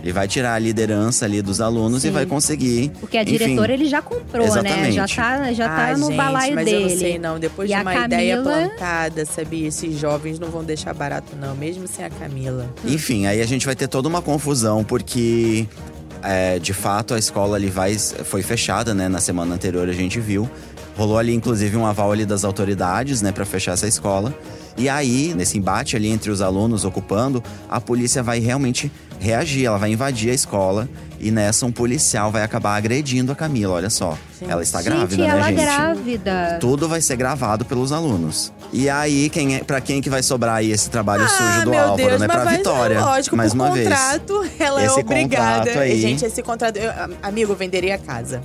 ele 0.03 0.11
vai 0.11 0.27
tirar 0.27 0.53
a 0.55 0.59
liderança 0.59 1.23
ali 1.23 1.41
dos 1.41 1.61
alunos 1.61 2.01
Sim. 2.01 2.09
e 2.09 2.11
vai 2.11 2.25
conseguir. 2.25 2.91
Porque 2.99 3.17
a 3.17 3.21
Enfim, 3.23 3.31
diretora 3.37 3.73
ele 3.73 3.85
já 3.85 4.01
comprou, 4.01 4.45
né? 4.45 4.51
exatamente. 4.69 4.91
Já 4.95 5.07
tá, 5.07 5.53
já 5.53 5.67
tá 5.69 5.75
Ai, 5.85 5.95
no 5.95 6.07
gente, 6.07 6.17
balaio 6.17 6.55
mas 6.55 6.65
dele. 6.65 6.77
eu 6.83 6.89
não 6.89 6.97
sei 6.97 7.17
não. 7.19 7.39
Depois 7.39 7.69
E 7.69 7.73
de 7.73 7.79
a 7.79 7.81
uma 7.81 8.05
ideia 8.05 8.35
Camila- 8.37 8.67
plantada, 8.67 9.25
sabia? 9.25 9.67
Esses 9.69 9.97
jovens 9.97 10.37
não 10.39 10.49
vão 10.49 10.63
deixar 10.63 10.93
barato 10.93 11.35
não, 11.39 11.55
mesmo 11.55 11.87
sem 11.87 12.03
a 12.03 12.09
Camila. 12.09 12.69
Enfim, 12.85 13.25
aí 13.27 13.41
a 13.41 13.45
gente 13.45 13.65
vai 13.65 13.75
ter 13.75 13.87
toda 13.87 14.09
uma 14.09 14.21
confusão, 14.21 14.83
porque 14.83 15.65
é, 16.21 16.59
de 16.59 16.73
fato 16.73 17.13
a 17.13 17.19
escola 17.19 17.55
ali 17.55 17.69
vai, 17.69 17.97
foi 17.97 18.41
fechada, 18.41 18.93
né? 18.93 19.07
Na 19.07 19.21
semana 19.21 19.55
anterior 19.55 19.87
a 19.87 19.93
gente 19.93 20.19
viu. 20.19 20.49
Rolou 20.95 21.17
ali, 21.17 21.33
inclusive, 21.33 21.75
um 21.75 21.85
aval 21.85 22.11
ali 22.11 22.25
das 22.25 22.43
autoridades, 22.43 23.21
né, 23.21 23.31
para 23.31 23.45
fechar 23.45 23.71
essa 23.73 23.87
escola. 23.87 24.33
E 24.77 24.87
aí, 24.89 25.33
nesse 25.35 25.57
embate 25.57 25.95
ali 25.95 26.07
entre 26.09 26.29
os 26.31 26.41
alunos 26.41 26.83
ocupando, 26.85 27.43
a 27.69 27.79
polícia 27.81 28.21
vai 28.23 28.39
realmente 28.39 28.91
reagir, 29.19 29.65
ela 29.65 29.77
vai 29.77 29.91
invadir 29.91 30.29
a 30.31 30.33
escola. 30.33 30.87
E 31.19 31.31
nessa, 31.31 31.65
um 31.65 31.71
policial 31.71 32.31
vai 32.31 32.43
acabar 32.43 32.75
agredindo 32.75 33.31
a 33.31 33.35
Camila, 33.35 33.75
olha 33.75 33.89
só. 33.89 34.17
Gente. 34.39 34.51
Ela 34.51 34.61
está 34.61 34.81
Gente, 34.81 34.93
grávida, 34.93 35.23
ela 35.25 35.35
né, 35.41 35.47
gente? 35.47 35.61
grávida. 35.61 36.57
Tudo 36.59 36.89
vai 36.89 36.99
ser 37.01 37.15
gravado 37.15 37.63
pelos 37.65 37.91
alunos. 37.91 38.51
E 38.73 38.89
aí, 38.89 39.29
quem 39.29 39.55
é, 39.55 39.63
pra 39.63 39.79
quem 39.79 40.01
que 40.01 40.09
vai 40.09 40.21
sobrar 40.21 40.55
aí 40.55 40.71
esse 40.71 40.89
trabalho 40.89 41.27
sujo 41.29 41.63
do 41.65 41.73
Ah, 41.73 41.81
Álvaro, 41.83 41.95
Deus, 42.09 42.19
né? 42.21 42.27
mas 42.27 42.35
Pra 42.35 42.43
vai- 42.43 42.57
Vitória. 42.57 42.99
Lógico, 43.01 43.37
mais 43.37 43.53
uma 43.53 43.71
vez. 43.71 43.87
contrato, 43.87 44.45
ela 44.59 44.83
Esse 44.83 44.99
é 44.99 45.01
obrigada. 45.01 45.57
contrato 45.67 45.79
aí- 45.79 46.01
Gente, 46.01 46.25
esse 46.25 46.41
contrato. 46.43 46.77
eu- 46.77 46.91
amigo, 47.21 47.55
venderia 47.55 47.95
a 47.95 47.97
casa. 47.99 48.41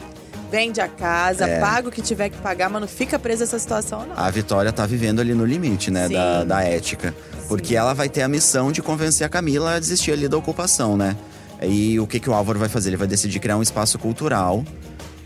Vende 0.51 0.81
a 0.81 0.89
casa, 0.89 1.47
É. 1.47 1.61
paga 1.61 1.89
o 1.89 1.91
que 1.93 2.01
tiver 2.01 2.29
que 2.31 2.39
pagar, 2.39 2.71
mas 2.71 2.81
não 2.81 2.89
fica 2.89 3.19
presa 3.19 3.45
essa 3.45 3.59
situação, 3.59 4.07
não. 4.07 4.17
A 4.19 4.31
Vitória 4.31 4.73
tá 4.73 4.87
vivendo 4.87 5.21
ali 5.21 5.35
no 5.35 5.45
limite, 5.45 5.91
né? 5.91 6.07
Sim. 6.09 6.15
Da, 6.15 6.45
da 6.45 6.63
ética. 6.63 7.15
Porque 7.49 7.75
ela 7.77 7.95
vai 7.95 8.09
ter 8.09 8.23
a 8.23 8.29
missão 8.29 8.73
de 8.73 8.81
convencer 8.83 9.27
a 9.27 9.29
Camila 9.31 9.75
a 9.75 9.79
desistir 9.79 10.13
ali 10.13 10.29
da 10.29 10.37
ocupação, 10.37 10.97
né? 10.97 11.17
E 11.63 11.99
o 12.01 12.07
que, 12.07 12.21
que 12.21 12.31
o 12.31 12.35
Álvaro 12.35 12.59
vai 12.59 12.69
fazer? 12.69 12.91
Ele 12.91 12.97
vai 12.97 13.09
decidir 13.09 13.41
criar 13.41 13.57
um 13.57 13.63
espaço 13.63 13.99
cultural 13.99 14.65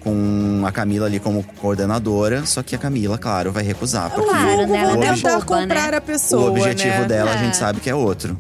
com 0.01 0.63
a 0.67 0.73
Camila 0.73 1.07
ali 1.07 1.21
como 1.21 1.45
coordenadora. 1.61 2.45
Só 2.47 2.63
que 2.63 2.75
a 2.75 2.79
Camila, 2.79 3.19
claro, 3.19 3.53
vai 3.53 3.63
recusar. 3.63 4.11
Porque 4.11 4.29
Claro, 4.29 4.67
né? 4.67 4.93
É 4.93 4.97
tentar 5.15 5.31
boba, 5.35 5.45
comprar 5.45 5.91
né? 5.93 5.97
a 5.97 6.01
pessoa, 6.01 6.51
o 6.51 6.51
objetivo 6.53 7.01
né? 7.01 7.05
dela 7.05 7.31
a 7.31 7.35
É. 7.35 7.39
gente 7.39 7.57
sabe 7.57 7.81
que 7.81 7.89
é 7.91 7.95
outro. 7.95 8.37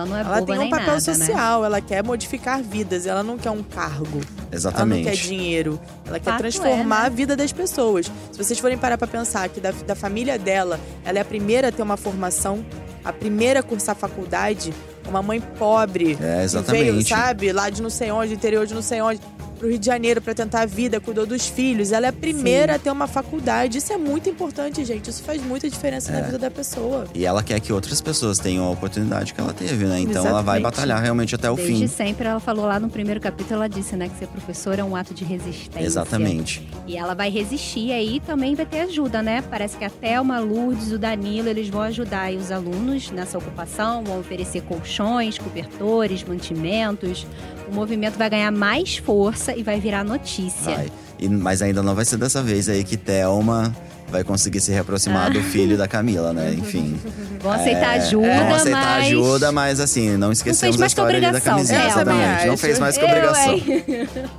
Ela 0.00 0.06
não 0.06 0.16
é 0.16 0.20
Ela 0.20 0.34
boba 0.40 0.46
tem 0.46 0.54
um 0.54 0.58
nem 0.58 0.70
papel 0.70 0.86
nada, 0.86 0.94
né? 0.94 1.00
social, 1.00 1.64
ela 1.64 1.80
quer 1.80 2.02
modificar 2.02 2.62
vidas, 2.62 3.06
ela 3.06 3.22
não 3.22 3.36
quer 3.36 3.50
um 3.50 3.62
cargo. 3.62 4.20
Ela 4.20 4.24
não 4.24 4.48
quer 4.50 4.56
Exatamente. 4.56 5.22
dinheiro. 5.22 5.80
Ela 6.06 6.18
quer 6.18 6.30
Fato 6.30 6.38
transformar 6.38 6.98
é, 6.98 7.00
né? 7.02 7.06
a 7.06 7.08
vida 7.08 7.36
das 7.36 7.52
pessoas. 7.52 8.10
Se 8.32 8.38
vocês 8.38 8.58
forem 8.58 8.78
parar 8.78 8.96
pra 8.96 9.06
pensar 9.06 9.48
que 9.48 9.60
da, 9.60 9.72
da 9.72 9.94
família 9.94 10.38
dela, 10.38 10.80
ela 11.04 11.18
é 11.18 11.20
a 11.20 11.24
primeira 11.24 11.68
a 11.68 11.72
ter 11.72 11.82
uma 11.82 11.96
formação, 11.96 12.64
a 13.04 13.12
primeira 13.12 13.60
a 13.60 13.62
cursar 13.62 13.94
faculdade, 13.94 14.72
uma 15.08 15.22
mãe 15.22 15.40
pobre. 15.40 16.16
É, 16.20 16.38
que 16.38 16.44
exatamente. 16.44 16.84
Veio, 16.84 17.06
sabe, 17.06 17.52
lá 17.52 17.68
de 17.68 17.82
não 17.82 17.90
sei 17.90 18.10
onde, 18.10 18.32
interior 18.34 18.66
de 18.66 18.74
não 18.74 18.82
sei 18.82 19.00
onde. 19.02 19.20
Pro 19.60 19.68
Rio 19.68 19.78
de 19.78 19.84
Janeiro 19.84 20.22
pra 20.22 20.32
tentar 20.34 20.62
a 20.62 20.66
vida, 20.66 20.98
cuidou 20.98 21.26
dos 21.26 21.46
filhos. 21.46 21.92
Ela 21.92 22.06
é 22.06 22.08
a 22.08 22.12
primeira 22.12 22.76
a 22.76 22.78
ter 22.78 22.90
uma 22.90 23.06
faculdade. 23.06 23.76
Isso 23.76 23.92
é 23.92 23.98
muito 23.98 24.28
importante, 24.28 24.82
gente. 24.86 25.10
Isso 25.10 25.22
faz 25.22 25.42
muita 25.44 25.68
diferença 25.68 26.10
na 26.10 26.22
vida 26.22 26.38
da 26.38 26.50
pessoa. 26.50 27.06
E 27.14 27.26
ela 27.26 27.42
quer 27.42 27.60
que 27.60 27.70
outras 27.70 28.00
pessoas 28.00 28.38
tenham 28.38 28.64
a 28.64 28.70
oportunidade 28.70 29.34
que 29.34 29.40
ela 29.40 29.52
teve, 29.52 29.84
né? 29.84 30.00
Então 30.00 30.26
ela 30.26 30.40
vai 30.40 30.58
Exatamente. 30.58 30.62
batalhar 30.62 31.02
realmente 31.02 31.34
até 31.34 31.50
o 31.50 31.56
Desde 31.56 31.74
fim. 31.74 31.86
sempre, 31.86 32.26
ela 32.26 32.40
falou 32.40 32.64
lá 32.64 32.80
no 32.80 32.88
primeiro 32.88 33.20
capítulo, 33.20 33.56
ela 33.56 33.68
disse, 33.68 33.94
né, 33.96 34.08
que 34.08 34.18
ser 34.18 34.28
professora 34.28 34.80
é 34.80 34.84
um 34.84 34.96
ato 34.96 35.12
de 35.12 35.24
resistência. 35.24 35.86
Exatamente. 35.86 36.66
E 36.86 36.96
ela 36.96 37.14
vai 37.14 37.28
resistir 37.28 37.92
aí 37.92 38.18
também 38.20 38.54
vai 38.54 38.64
ter 38.64 38.80
ajuda, 38.80 39.22
né? 39.22 39.42
Parece 39.42 39.76
que 39.76 39.84
até 39.84 40.14
a 40.14 40.22
Lourdes, 40.38 40.90
o 40.92 40.98
Danilo, 40.98 41.48
eles 41.48 41.68
vão 41.68 41.82
ajudar 41.82 42.22
aí 42.22 42.36
os 42.36 42.50
alunos 42.50 43.10
nessa 43.10 43.36
ocupação, 43.36 44.02
vão 44.04 44.20
oferecer 44.20 44.62
colchões, 44.62 45.36
cobertores, 45.38 46.24
mantimentos. 46.24 47.26
O 47.70 47.74
movimento 47.74 48.16
vai 48.16 48.30
ganhar 48.30 48.50
mais 48.50 48.96
força 48.96 49.49
e 49.56 49.62
vai 49.62 49.80
virar 49.80 50.04
notícia. 50.04 50.74
Vai. 50.76 50.92
E- 51.18 51.28
mas 51.28 51.62
ainda 51.62 51.82
não 51.82 51.94
vai 51.94 52.04
ser 52.04 52.16
dessa 52.16 52.42
vez 52.42 52.68
aí 52.68 52.82
que 52.84 52.96
Thelma 52.96 53.74
vai 54.10 54.24
conseguir 54.24 54.60
se 54.60 54.72
reaproximar 54.72 55.26
Ah. 55.26 55.30
do 55.30 55.40
filho 55.42 55.78
da 55.78 55.86
Camila, 55.86 56.32
né? 56.32 56.52
Enfim. 56.58 56.98
Vão 57.40 57.52
aceitar 57.52 57.94
É, 57.94 57.98
ajuda, 57.98 58.26
Vão 58.44 58.54
aceitar 58.54 58.80
mas... 58.98 59.06
ajuda, 59.06 59.52
mas 59.52 59.80
assim, 59.80 60.16
não 60.16 60.32
esquecemos 60.32 60.76
mais 60.76 60.82
a 60.82 60.86
história 60.92 61.20
da 61.32 61.40
camisinha. 61.40 61.78
Também 61.78 62.16
Exatamente. 62.16 62.46
Não 62.48 62.56
fez 62.56 62.78
mais 62.78 62.98
que 62.98 63.04
obrigação. 63.04 63.60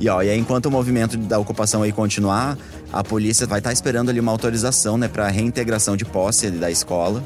E 0.00 0.08
ó, 0.08 0.22
e 0.22 0.30
aí, 0.30 0.38
enquanto 0.38 0.66
o 0.66 0.70
movimento 0.70 1.16
da 1.16 1.40
ocupação 1.40 1.82
aí 1.82 1.90
continuar, 1.90 2.56
a 2.92 3.02
polícia 3.02 3.48
vai 3.48 3.58
estar 3.58 3.72
esperando 3.72 4.10
ali 4.10 4.20
uma 4.20 4.30
autorização, 4.30 4.96
né, 4.96 5.08
para 5.08 5.26
reintegração 5.26 5.96
de 5.96 6.04
posse 6.04 6.46
ali 6.46 6.56
da 6.58 6.70
escola. 6.70 7.20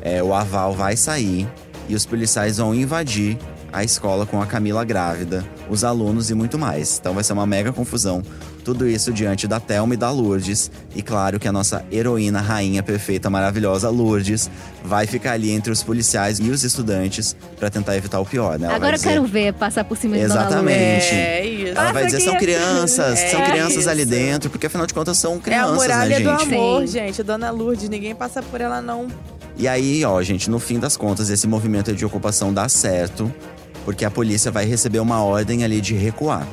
É, 0.00 0.22
o 0.22 0.32
aval 0.32 0.72
vai 0.72 0.96
sair 0.96 1.46
e 1.90 1.94
os 1.94 2.06
policiais 2.06 2.56
vão 2.56 2.74
invadir 2.74 3.36
a 3.72 3.84
escola 3.84 4.26
com 4.26 4.40
a 4.42 4.46
Camila 4.46 4.84
grávida, 4.84 5.44
os 5.68 5.84
alunos 5.84 6.30
e 6.30 6.34
muito 6.34 6.58
mais. 6.58 6.98
Então 7.00 7.14
vai 7.14 7.24
ser 7.24 7.32
uma 7.32 7.46
mega 7.46 7.72
confusão. 7.72 8.22
Tudo 8.64 8.86
isso 8.86 9.10
diante 9.12 9.48
da 9.48 9.58
Thelma 9.58 9.94
e 9.94 9.96
da 9.96 10.10
Lourdes. 10.10 10.70
E 10.94 11.02
claro 11.02 11.40
que 11.40 11.48
a 11.48 11.52
nossa 11.52 11.82
heroína, 11.90 12.40
rainha 12.42 12.82
perfeita, 12.82 13.30
maravilhosa, 13.30 13.88
Lourdes, 13.88 14.50
vai 14.84 15.06
ficar 15.06 15.32
ali 15.32 15.50
entre 15.50 15.72
os 15.72 15.82
policiais 15.82 16.38
e 16.38 16.50
os 16.50 16.62
estudantes 16.62 17.34
para 17.58 17.70
tentar 17.70 17.96
evitar 17.96 18.20
o 18.20 18.26
pior, 18.26 18.58
né? 18.58 18.66
Ela 18.66 18.76
Agora 18.76 18.80
vai 18.80 18.90
eu 18.90 18.96
dizer- 18.98 19.08
quero 19.08 19.24
ver 19.24 19.54
passar 19.54 19.82
por 19.84 19.96
cima 19.96 20.16
de 20.18 20.26
Dona 20.26 20.40
Exatamente. 20.40 20.76
Lourdes. 20.76 21.12
É 21.12 21.46
isso. 21.46 21.78
ela 21.78 21.92
vai 21.92 22.04
dizer, 22.06 22.20
são 22.20 22.36
crianças, 22.36 23.18
são 23.18 23.40
É 23.40 23.50
crianças 23.50 23.76
isso. 23.78 23.90
ali 23.90 24.04
dentro, 24.04 24.50
porque 24.50 24.66
afinal 24.66 24.86
de 24.86 24.92
contas 24.92 25.16
são 25.16 25.32
É 25.34 25.36
a 25.36 25.40
crianças, 25.40 25.74
muralha 25.76 26.18
né, 26.18 26.24
do 26.24 26.38
gente? 26.38 26.54
amor, 26.54 26.80
Sim. 26.82 26.86
gente. 26.86 27.22
Dona 27.22 27.50
Lourdes, 27.50 27.88
ninguém 27.88 28.14
passa 28.14 28.42
por 28.42 28.60
ela, 28.60 28.82
não. 28.82 29.08
E 29.56 29.66
aí, 29.66 30.04
ó, 30.04 30.22
gente, 30.22 30.48
no 30.50 30.58
fim 30.58 30.78
das 30.78 30.96
contas, 30.98 31.28
esse 31.30 31.46
movimento 31.46 31.92
de 31.94 32.04
ocupação 32.04 32.52
dá 32.52 32.68
certo, 32.68 33.32
porque 33.90 34.04
a 34.04 34.10
polícia 34.10 34.52
vai 34.52 34.64
receber 34.64 35.00
uma 35.00 35.20
ordem 35.24 35.64
ali 35.64 35.80
de 35.80 35.94
recuar. 35.94 36.46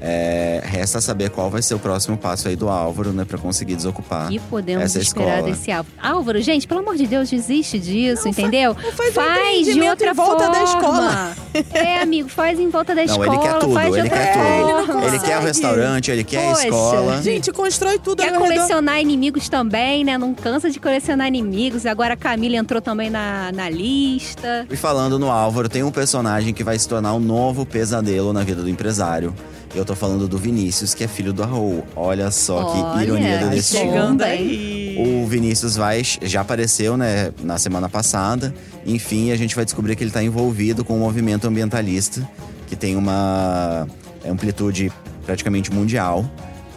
É, 0.00 0.60
resta 0.64 1.00
saber 1.00 1.30
qual 1.30 1.50
vai 1.50 1.62
ser 1.62 1.74
o 1.74 1.80
próximo 1.80 2.16
passo 2.16 2.46
aí 2.46 2.54
do 2.54 2.68
Álvaro, 2.68 3.12
né, 3.12 3.24
pra 3.24 3.38
conseguir 3.38 3.74
desocupar. 3.74 4.28
Que 4.28 4.38
podemos 4.38 4.84
essa 4.84 5.00
esperar 5.00 5.38
escola. 5.38 5.50
desse 5.50 5.72
Álvaro? 5.72 5.94
Álvaro, 6.00 6.40
gente, 6.42 6.68
pelo 6.68 6.80
amor 6.80 6.94
de 6.96 7.08
Deus, 7.08 7.28
desiste 7.28 7.76
disso, 7.80 8.24
Não, 8.24 8.30
entendeu? 8.30 8.76
não 8.80 8.92
faz 8.92 9.16
um 9.16 9.72
de 9.72 9.80
outra 9.80 10.10
em 10.10 10.14
volta 10.14 10.48
da 10.48 10.64
forma. 10.64 10.64
escola. 10.64 11.36
É, 11.72 12.00
amigo, 12.02 12.28
faz 12.28 12.58
em 12.58 12.68
volta 12.68 12.94
da 12.94 13.04
Não, 13.04 13.10
escola. 13.12 13.26
ele 13.34 13.38
quer 13.42 13.58
tudo, 13.58 13.74
faz 13.74 13.92
de 13.92 13.98
ele 14.00 14.02
outra 14.08 14.18
quer 14.18 14.32
tudo. 14.32 14.44
Ele 14.46 14.86
forma. 14.86 15.06
Ele 15.06 15.18
quer 15.20 15.38
o 15.38 15.42
restaurante, 15.42 16.10
ele 16.10 16.24
quer 16.24 16.48
Poxa. 16.48 16.60
a 16.62 16.64
escola. 16.64 17.22
Gente, 17.22 17.52
constrói 17.52 17.98
tudo 17.98 18.22
Quer 18.22 18.34
ao 18.34 18.42
redor. 18.42 18.54
colecionar 18.54 19.00
inimigos 19.00 19.48
também, 19.48 20.04
né? 20.04 20.18
Não 20.18 20.34
cansa 20.34 20.70
de 20.70 20.80
colecionar 20.80 21.28
inimigos. 21.28 21.86
Agora 21.86 22.14
a 22.14 22.16
Camila 22.16 22.56
entrou 22.56 22.80
também 22.82 23.10
na, 23.10 23.52
na 23.52 23.68
lista. 23.70 24.66
E 24.70 24.76
falando 24.76 25.18
no 25.18 25.30
Álvaro, 25.30 25.68
tem 25.68 25.82
um 25.82 25.90
personagem 25.90 26.52
que 26.52 26.64
vai 26.64 26.78
se 26.78 26.88
tornar 26.88 27.14
um 27.14 27.20
novo 27.20 27.64
pesadelo 27.64 28.32
na 28.32 28.42
vida 28.42 28.62
do 28.62 28.68
empresário. 28.68 29.34
Eu 29.74 29.84
tô 29.84 29.94
falando 29.96 30.28
do 30.28 30.38
Vinícius, 30.38 30.94
que 30.94 31.02
é 31.02 31.08
filho 31.08 31.32
do 31.32 31.42
Raul. 31.42 31.84
Olha 31.96 32.30
só 32.30 32.62
que 32.64 32.78
Olha, 32.78 33.02
ironia 33.02 33.38
do 33.38 33.50
destino. 33.50 33.90
Chegando 33.90 34.22
aí. 34.22 34.83
O 34.96 35.26
Vinícius 35.26 35.76
vai, 35.76 36.02
já 36.22 36.40
apareceu, 36.42 36.96
né, 36.96 37.32
na 37.42 37.58
semana 37.58 37.88
passada. 37.88 38.54
Enfim, 38.86 39.32
a 39.32 39.36
gente 39.36 39.54
vai 39.56 39.64
descobrir 39.64 39.96
que 39.96 40.02
ele 40.04 40.10
está 40.10 40.22
envolvido 40.22 40.84
com 40.84 40.94
um 40.96 41.00
movimento 41.00 41.46
ambientalista 41.46 42.26
que 42.66 42.76
tem 42.76 42.96
uma 42.96 43.86
amplitude 44.28 44.92
praticamente 45.26 45.72
mundial. 45.72 46.24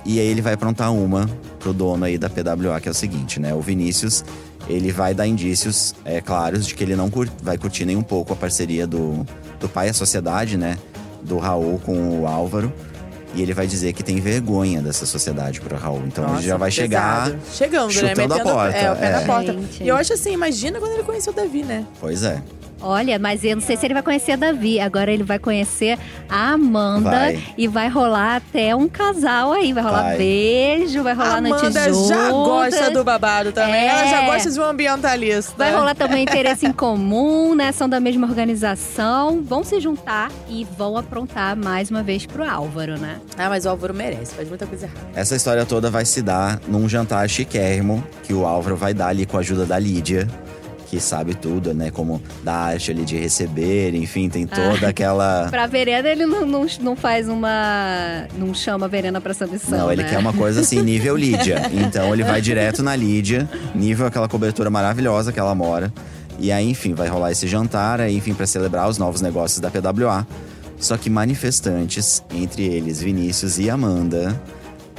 E 0.06 0.20
aí 0.20 0.26
ele 0.28 0.42
vai 0.42 0.54
aprontar 0.54 0.92
uma 0.94 1.30
pro 1.60 1.74
dono 1.74 2.06
aí 2.06 2.18
da 2.18 2.30
PWA, 2.30 2.80
que 2.80 2.88
é 2.88 2.92
o 2.92 2.96
seguinte, 2.96 3.40
né? 3.40 3.54
O 3.54 3.62
Vinícius, 3.62 4.24
ele 4.70 4.92
vai 4.92 5.14
dar 5.14 5.28
indícios 5.28 5.94
é, 6.06 6.22
claros 6.22 6.66
de 6.66 6.76
que 6.76 6.84
ele 6.84 6.96
não 6.96 7.10
cur- 7.10 7.30
vai 7.44 7.58
curtir 7.58 7.86
nem 7.86 7.98
um 7.98 8.02
pouco 8.04 8.32
a 8.34 8.36
parceria 8.36 8.88
do, 8.88 9.26
do 9.60 9.68
pai 9.68 9.90
a 9.90 9.94
sociedade, 9.94 10.58
né? 10.58 10.78
Do 11.24 11.38
Raul 11.38 11.78
com 11.80 12.22
o 12.22 12.28
Álvaro. 12.28 12.72
E 13.36 13.42
ele 13.42 13.54
vai 13.54 13.68
dizer 13.68 13.94
que 13.94 14.02
tem 14.02 14.20
vergonha 14.20 14.82
dessa 14.82 15.06
sociedade 15.06 15.60
pro 15.62 15.76
Raul. 15.76 16.04
Então 16.08 16.24
Nossa, 16.24 16.40
ele 16.40 16.48
já 16.48 16.58
vai 16.58 16.72
chegar 16.72 17.26
pesado. 17.26 17.40
Chegando, 17.54 17.88
né? 17.88 17.94
chutando 17.94 18.22
a 18.22 18.38
Metendo 18.38 18.50
porta, 18.50 18.78
É, 18.78 18.92
o 18.92 18.96
pé 18.96 19.12
na 19.12 19.22
é. 19.22 19.26
porta. 19.26 19.54
Gente. 19.54 19.84
E 19.84 19.88
eu 19.88 19.96
acho 19.96 20.14
assim, 20.14 20.34
imagina 20.34 20.80
quando 20.80 20.94
ele 20.94 21.04
conheceu 21.04 21.34
o 21.34 21.36
Davi, 21.36 21.64
né? 21.64 21.86
Pois 22.00 22.24
é. 22.24 22.42
Olha, 22.82 23.18
mas 23.18 23.44
eu 23.44 23.56
não 23.56 23.62
sei 23.62 23.76
se 23.76 23.86
ele 23.86 23.94
vai 23.94 24.04
conhecer 24.04 24.34
a 24.34 24.36
Davi. 24.36 24.80
Agora 24.80 25.12
ele 25.12 25.24
vai 25.24 25.40
conhecer 25.40 25.98
a 26.30 26.52
Amanda. 26.52 27.10
Vai. 27.10 27.44
E 27.58 27.68
vai 27.68 27.90
rolar 27.90 28.38
até 28.38 28.76
um 28.76 28.88
casal 28.88 29.52
aí. 29.54 29.74
Vai 29.74 29.84
rolar 29.84 30.04
Vai. 30.04 30.18
beijo, 30.18 31.04
vai 31.04 31.14
rolar 31.14 31.42
noite 31.42 31.66
Amanda 31.66 31.94
já 32.08 32.30
gosta 32.30 32.92
do 32.92 33.04
babado 33.04 33.52
também. 33.52 33.74
É. 33.74 33.88
Ela 33.88 34.08
já 34.08 34.26
gosta 34.26 34.52
de 34.52 34.60
um 34.60 34.64
ambientalista. 34.64 35.54
Vai 35.58 35.74
rolar 35.74 35.96
também 35.96 36.24
interesse 36.24 36.66
em 36.66 36.72
comum, 36.72 37.56
né? 37.56 37.72
São 37.72 37.90
da 37.90 38.00
mesma 38.00 38.28
organização. 38.28 39.42
Vão 39.42 39.64
se 39.64 39.80
juntar 39.80 40.32
e 40.48 40.66
vão 40.78 40.98
aprontar 40.98 41.56
mais 41.56 41.90
uma 41.90 42.04
vez 42.04 42.26
pro 42.26 42.48
Álvaro, 42.48 42.98
né? 42.98 43.20
Ah, 43.38 43.50
mas 43.50 43.66
o 43.66 43.70
Álvaro 43.70 43.94
merece, 43.94 44.36
faz 44.36 44.48
muita 44.48 44.66
coisa 44.66 44.86
errada. 44.86 45.08
Essa 45.16 45.36
história 45.36 45.66
toda 45.66 45.90
vai 45.90 46.06
se 46.06 46.22
dar 46.22 46.60
num 46.68 46.88
jantar 46.88 47.28
chiquérrimo 47.30 48.04
que 48.24 48.34
o 48.34 48.46
Álvaro 48.46 48.76
vai 48.76 48.94
dar 48.94 49.08
ali 49.08 49.26
com 49.26 49.38
a 49.38 49.40
ajuda 49.40 49.66
da 49.66 49.80
Lídia, 49.80 50.28
que 50.90 51.00
sabe 51.00 51.36
tudo, 51.36 51.74
né? 51.74 51.92
Como 51.92 52.22
da 52.44 52.54
arte 52.54 52.92
ali 52.92 53.04
de 53.04 53.18
receber, 53.18 53.94
enfim, 53.94 54.30
tem 54.30 54.48
toda 54.48 54.88
Ah. 54.88 54.90
aquela. 54.90 55.48
Pra 55.52 55.68
Verena, 55.68 56.08
ele 56.08 56.26
não, 56.26 56.46
não, 56.46 56.66
não 56.82 56.96
faz 56.96 57.28
uma. 57.30 58.26
Não 58.38 58.54
chama 58.54 58.86
a 58.86 58.90
Verena 58.90 59.20
pra 59.20 59.32
essa 59.32 59.46
missão. 59.46 59.78
Não, 59.78 59.92
ele 59.92 60.04
né? 60.04 60.10
quer 60.10 60.18
uma 60.18 60.34
coisa 60.34 60.62
assim, 60.62 60.82
nível 60.82 61.16
Lídia. 61.18 61.70
Então 61.74 62.14
ele 62.14 62.24
vai 62.24 62.42
direto 62.42 62.82
na 62.82 62.96
Lídia, 62.96 63.50
nível 63.76 64.06
aquela 64.08 64.28
cobertura 64.28 64.70
maravilhosa 64.70 65.32
que 65.34 65.40
ela 65.40 65.54
mora. 65.54 65.92
E 66.40 66.52
aí, 66.52 66.70
enfim, 66.70 66.94
vai 66.94 67.08
rolar 67.08 67.32
esse 67.32 67.48
jantar, 67.48 68.00
aí, 68.00 68.16
enfim, 68.16 68.34
pra 68.34 68.46
celebrar 68.46 68.88
os 68.88 68.98
novos 68.98 69.22
negócios 69.22 69.60
da 69.60 69.70
PWA. 69.72 70.26
Só 70.80 70.96
que 70.96 71.10
manifestantes, 71.10 72.24
entre 72.32 72.64
eles 72.64 73.02
Vinícius 73.02 73.58
e 73.58 73.68
Amanda, 73.70 74.40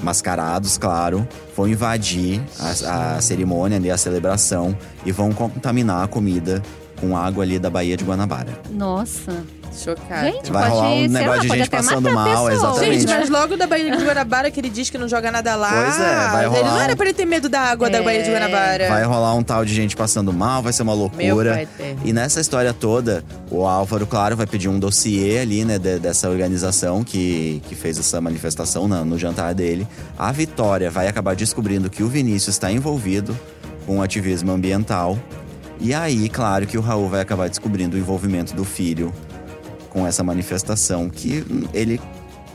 mascarados, 0.01 0.79
claro, 0.79 1.27
vão 1.57 1.69
invadir 1.69 2.41
a, 2.59 3.17
a 3.17 3.21
cerimônia 3.21 3.77
ali, 3.77 3.91
a 3.91 3.97
celebração, 3.97 4.77
e 5.05 5.13
vão 5.13 5.33
contaminar 5.33 6.05
a 6.05 6.09
comida 6.09 6.63
com 7.01 7.17
água 7.17 7.45
ali 7.45 7.59
da 7.59 7.71
Baía 7.71 7.97
de 7.97 8.05
Guanabara. 8.05 8.59
Nossa. 8.71 9.45
Chocada. 9.77 10.23
Gente, 10.31 10.51
Vai 10.51 10.63
pode, 10.65 10.75
rolar 10.75 10.89
um 10.89 10.97
sei 10.99 11.09
negócio 11.09 11.29
lá, 11.29 11.39
de 11.39 11.49
pode 11.49 11.59
gente 11.61 11.69
até 11.69 11.77
passando 11.77 12.03
matar 12.03 12.11
a 12.11 12.15
mal, 12.35 12.47
pessoa. 12.47 12.53
exatamente. 12.73 13.01
Gente, 13.01 13.11
mas 13.11 13.29
logo 13.31 13.57
da 13.57 13.67
Baía 13.67 13.97
de 13.97 14.05
Guanabara, 14.05 14.51
que 14.51 14.61
ele 14.61 14.69
diz 14.71 14.91
que 14.91 14.99
não 14.99 15.09
joga 15.09 15.31
nada 15.31 15.55
lá. 15.57 15.71
Pois 15.71 16.01
é, 16.01 16.29
vai 16.33 16.45
Ele 16.47 16.55
rolar 16.57 16.71
não 16.75 16.81
era 16.81 16.97
pra 16.97 17.07
ele 17.07 17.15
ter 17.15 17.25
medo 17.25 17.49
da 17.49 17.61
água 17.61 17.89
da 17.89 17.99
É. 17.99 18.03
Baía 18.03 18.23
de 18.23 18.31
Guanabara. 18.31 18.89
Vai 18.89 19.05
rolar 19.05 19.35
um 19.35 19.43
tal 19.43 19.65
de 19.65 19.75
gente 19.75 19.95
passando 19.97 20.33
mal, 20.33 20.63
vai 20.63 20.73
ser 20.73 20.83
uma 20.83 20.93
Meu 20.95 21.01
loucura. 21.37 21.53
pai 21.53 21.63
eterno. 21.63 22.01
E 22.05 22.13
nessa 22.13 22.41
história 22.41 22.73
toda, 22.73 23.25
o 23.51 23.65
Álvaro, 23.67 24.07
claro, 24.07 24.37
vai 24.37 24.47
pedir 24.47 24.69
um 24.69 24.79
dossiê 24.79 25.39
ali, 25.39 25.65
né, 25.65 25.79
de- 25.79 25.99
dessa 25.99 26.29
organização 26.29 27.05
que, 27.05 27.63
que 27.69 27.75
fez 27.75 27.99
essa 27.99 28.21
manifestação 28.21 28.89
na- 28.89 29.05
no 29.05 29.19
jantar 29.19 29.55
dele. 29.55 29.87
A 30.19 30.33
Vitória 30.33 30.91
vai 30.91 31.07
acabar 31.09 31.37
descobrindo 31.37 31.89
que 31.89 32.03
o 32.03 32.09
Vinícius 32.09 32.55
está 32.57 32.71
envolvido 32.73 33.39
com 33.87 33.99
o 33.99 34.03
ativismo 34.03 34.51
ambiental. 34.53 35.19
E 35.81 35.95
aí, 35.95 36.29
claro, 36.29 36.67
que 36.67 36.77
o 36.77 36.81
Raul 36.81 37.09
vai 37.09 37.21
acabar 37.21 37.49
descobrindo 37.49 37.97
o 37.97 37.99
envolvimento 38.01 38.53
do 38.53 38.65
filho 38.65 39.13
com 39.91 40.07
essa 40.07 40.23
manifestação, 40.25 41.09
que 41.09 41.45
ele 41.73 42.01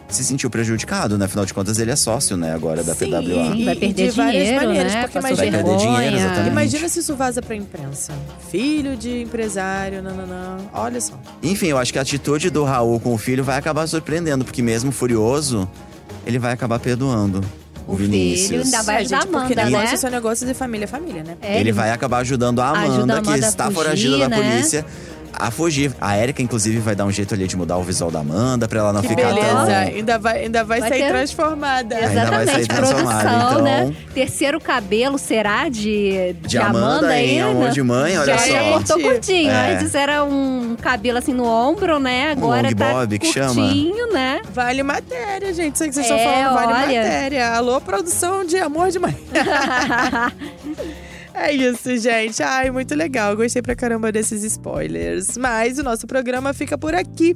se 0.10 0.24
sentiu 0.24 0.48
prejudicado, 0.48 1.18
né? 1.18 1.26
Afinal 1.26 1.44
de 1.44 1.54
contas, 1.56 1.80
ele 1.80 1.90
é 1.90 1.96
sócio, 1.96 2.38
né, 2.38 2.54
agora 2.54 2.84
da 2.84 2.94
Sim, 2.94 3.10
PWA. 3.10 3.22
Sim, 3.54 3.66
vai 3.66 3.76
perder 3.76 4.12
de 4.12 4.16
várias 4.16 4.44
dinheiro, 4.44 4.66
maneiras, 4.68 4.94
né? 4.94 5.02
porque 5.02 5.20
Passou 5.20 5.30
imagina- 5.38 5.58
Vai 5.58 5.64
perder 5.72 5.78
dinheiro, 5.88 6.16
exatamente. 6.18 6.48
Imagina 6.52 6.90
se 6.90 7.00
isso 7.00 7.16
vaza 7.16 7.42
pra 7.42 7.56
imprensa. 7.56 8.14
Filho 8.52 8.96
de 8.96 9.22
empresário, 9.24 10.04
nananã. 10.04 10.58
Olha 10.72 11.02
só. 11.02 11.14
Enfim, 11.42 11.68
eu 11.68 11.80
acho 11.80 11.92
que 11.92 11.98
a 11.98 12.04
atitude 12.04 12.52
do 12.52 12.64
Raul 12.64 13.00
com 13.00 13.12
o 13.14 13.18
filho 13.18 13.44
vai 13.44 13.58
acabar 13.58 13.88
surpreendendo, 13.88 14.46
porque 14.46 14.62
mesmo 14.62 14.92
furioso, 14.92 15.68
ele 16.28 16.38
vai 16.38 16.54
acabar 16.54 16.78
perdoando 16.80 17.44
o, 17.88 17.94
O 17.94 17.98
filho 17.98 18.12
Vinícius. 18.12 18.66
ainda 18.66 18.84
vai 18.84 18.96
É, 18.96 19.00
ajudar 19.00 19.18
a 19.18 19.22
gente, 19.22 19.32
porque 19.32 19.54
Amanda, 19.54 19.66
negócio 19.66 19.90
né? 19.92 19.98
são 19.98 20.10
negócios 20.12 20.48
e 20.50 20.54
família 20.54 20.84
é 20.84 20.88
família, 20.88 21.24
né? 21.24 21.38
É, 21.42 21.60
ele 21.60 21.72
vai 21.72 21.90
acabar 21.90 22.20
ajudando 22.20 22.60
a 22.62 22.68
Amanda, 22.70 22.94
Ajuda 22.94 23.14
a 23.18 23.22
que 23.22 23.28
Amanda 23.30 23.46
a 23.48 23.50
está 23.50 23.64
fugir, 23.66 23.76
foragida 23.78 24.18
da 24.20 24.30
né? 24.30 24.38
polícia. 24.52 24.86
A 25.34 25.52
fugir. 25.52 25.92
A 26.00 26.18
Erika, 26.18 26.42
inclusive, 26.42 26.80
vai 26.80 26.96
dar 26.96 27.06
um 27.06 27.12
jeito 27.12 27.34
ali 27.34 27.48
de 27.48 27.56
mudar 27.58 27.78
o 27.78 27.84
visual 27.84 28.10
da 28.12 28.20
Amanda 28.20 28.68
pra 28.68 28.80
ela 28.80 28.94
não 28.94 29.02
Que 29.02 29.10
ficar 29.10 29.34
beleza. 29.34 29.48
tão. 29.66 29.66
Ainda 29.74 30.18
vai, 30.20 30.40
ainda 30.44 30.64
vai, 30.64 30.80
Vai 30.80 30.90
sair 30.90 31.02
ter- 31.02 31.10
transformada. 31.10 31.96
Ainda 31.96 32.26
vai 32.26 32.46
sair 32.46 32.60
Exatamente, 32.62 32.68
transformada, 32.68 33.30
produção, 33.30 33.52
então- 33.52 33.64
né? 33.64 33.96
Terceiro 34.14 34.60
cabelo 34.60 35.18
será 35.18 35.70
de, 35.70 36.34
De 36.42 36.58
Amanda 36.58 37.18
em 37.20 37.42
ainda? 37.42 37.52
Amor 37.52 37.70
de 37.72 37.82
Mãe, 37.84 38.18
olha 38.18 38.34
já, 38.34 38.38
só. 38.40 38.48
Já 38.52 38.64
cortou 38.72 39.00
curtinho. 39.00 39.50
É. 39.52 39.74
Antes 39.76 39.96
era 39.96 40.24
um 40.24 40.76
cabelo 40.82 41.18
assim 41.18 41.34
no 41.34 41.46
ombro, 41.46 42.00
né? 42.00 42.32
Agora 42.32 42.70
long 42.70 42.76
tá 42.76 42.94
bob, 42.94 43.20
que 43.20 43.28
chama. 43.28 43.54
curtinho, 43.56 44.14
né? 44.14 44.42
Vale 44.54 44.84
matéria, 44.84 45.54
gente. 45.54 45.76
Isso 45.76 45.84
que 45.86 45.94
vocês 45.94 46.10
É, 46.10 46.16
estão 46.16 46.20
falando 46.20 46.54
vale 46.54 46.74
olha. 46.74 47.02
matéria. 47.02 47.50
Alô, 47.52 47.82
produção 47.82 48.46
de 48.46 48.58
amor 48.58 48.90
de 48.92 49.00
mãe. 49.00 49.16
É 51.34 51.52
isso, 51.52 51.98
gente. 51.98 52.42
Ai, 52.44 52.70
muito 52.70 52.94
legal. 52.96 53.36
Gostei 53.36 53.62
pra 53.62 53.76
caramba 53.76 54.12
desses 54.12 54.44
spoilers. 54.44 55.36
Mas 55.38 55.80
o 55.80 55.84
nosso 55.84 56.06
programa 56.06 56.54
fica 56.54 56.78
por 56.78 56.94
aqui. 56.94 57.36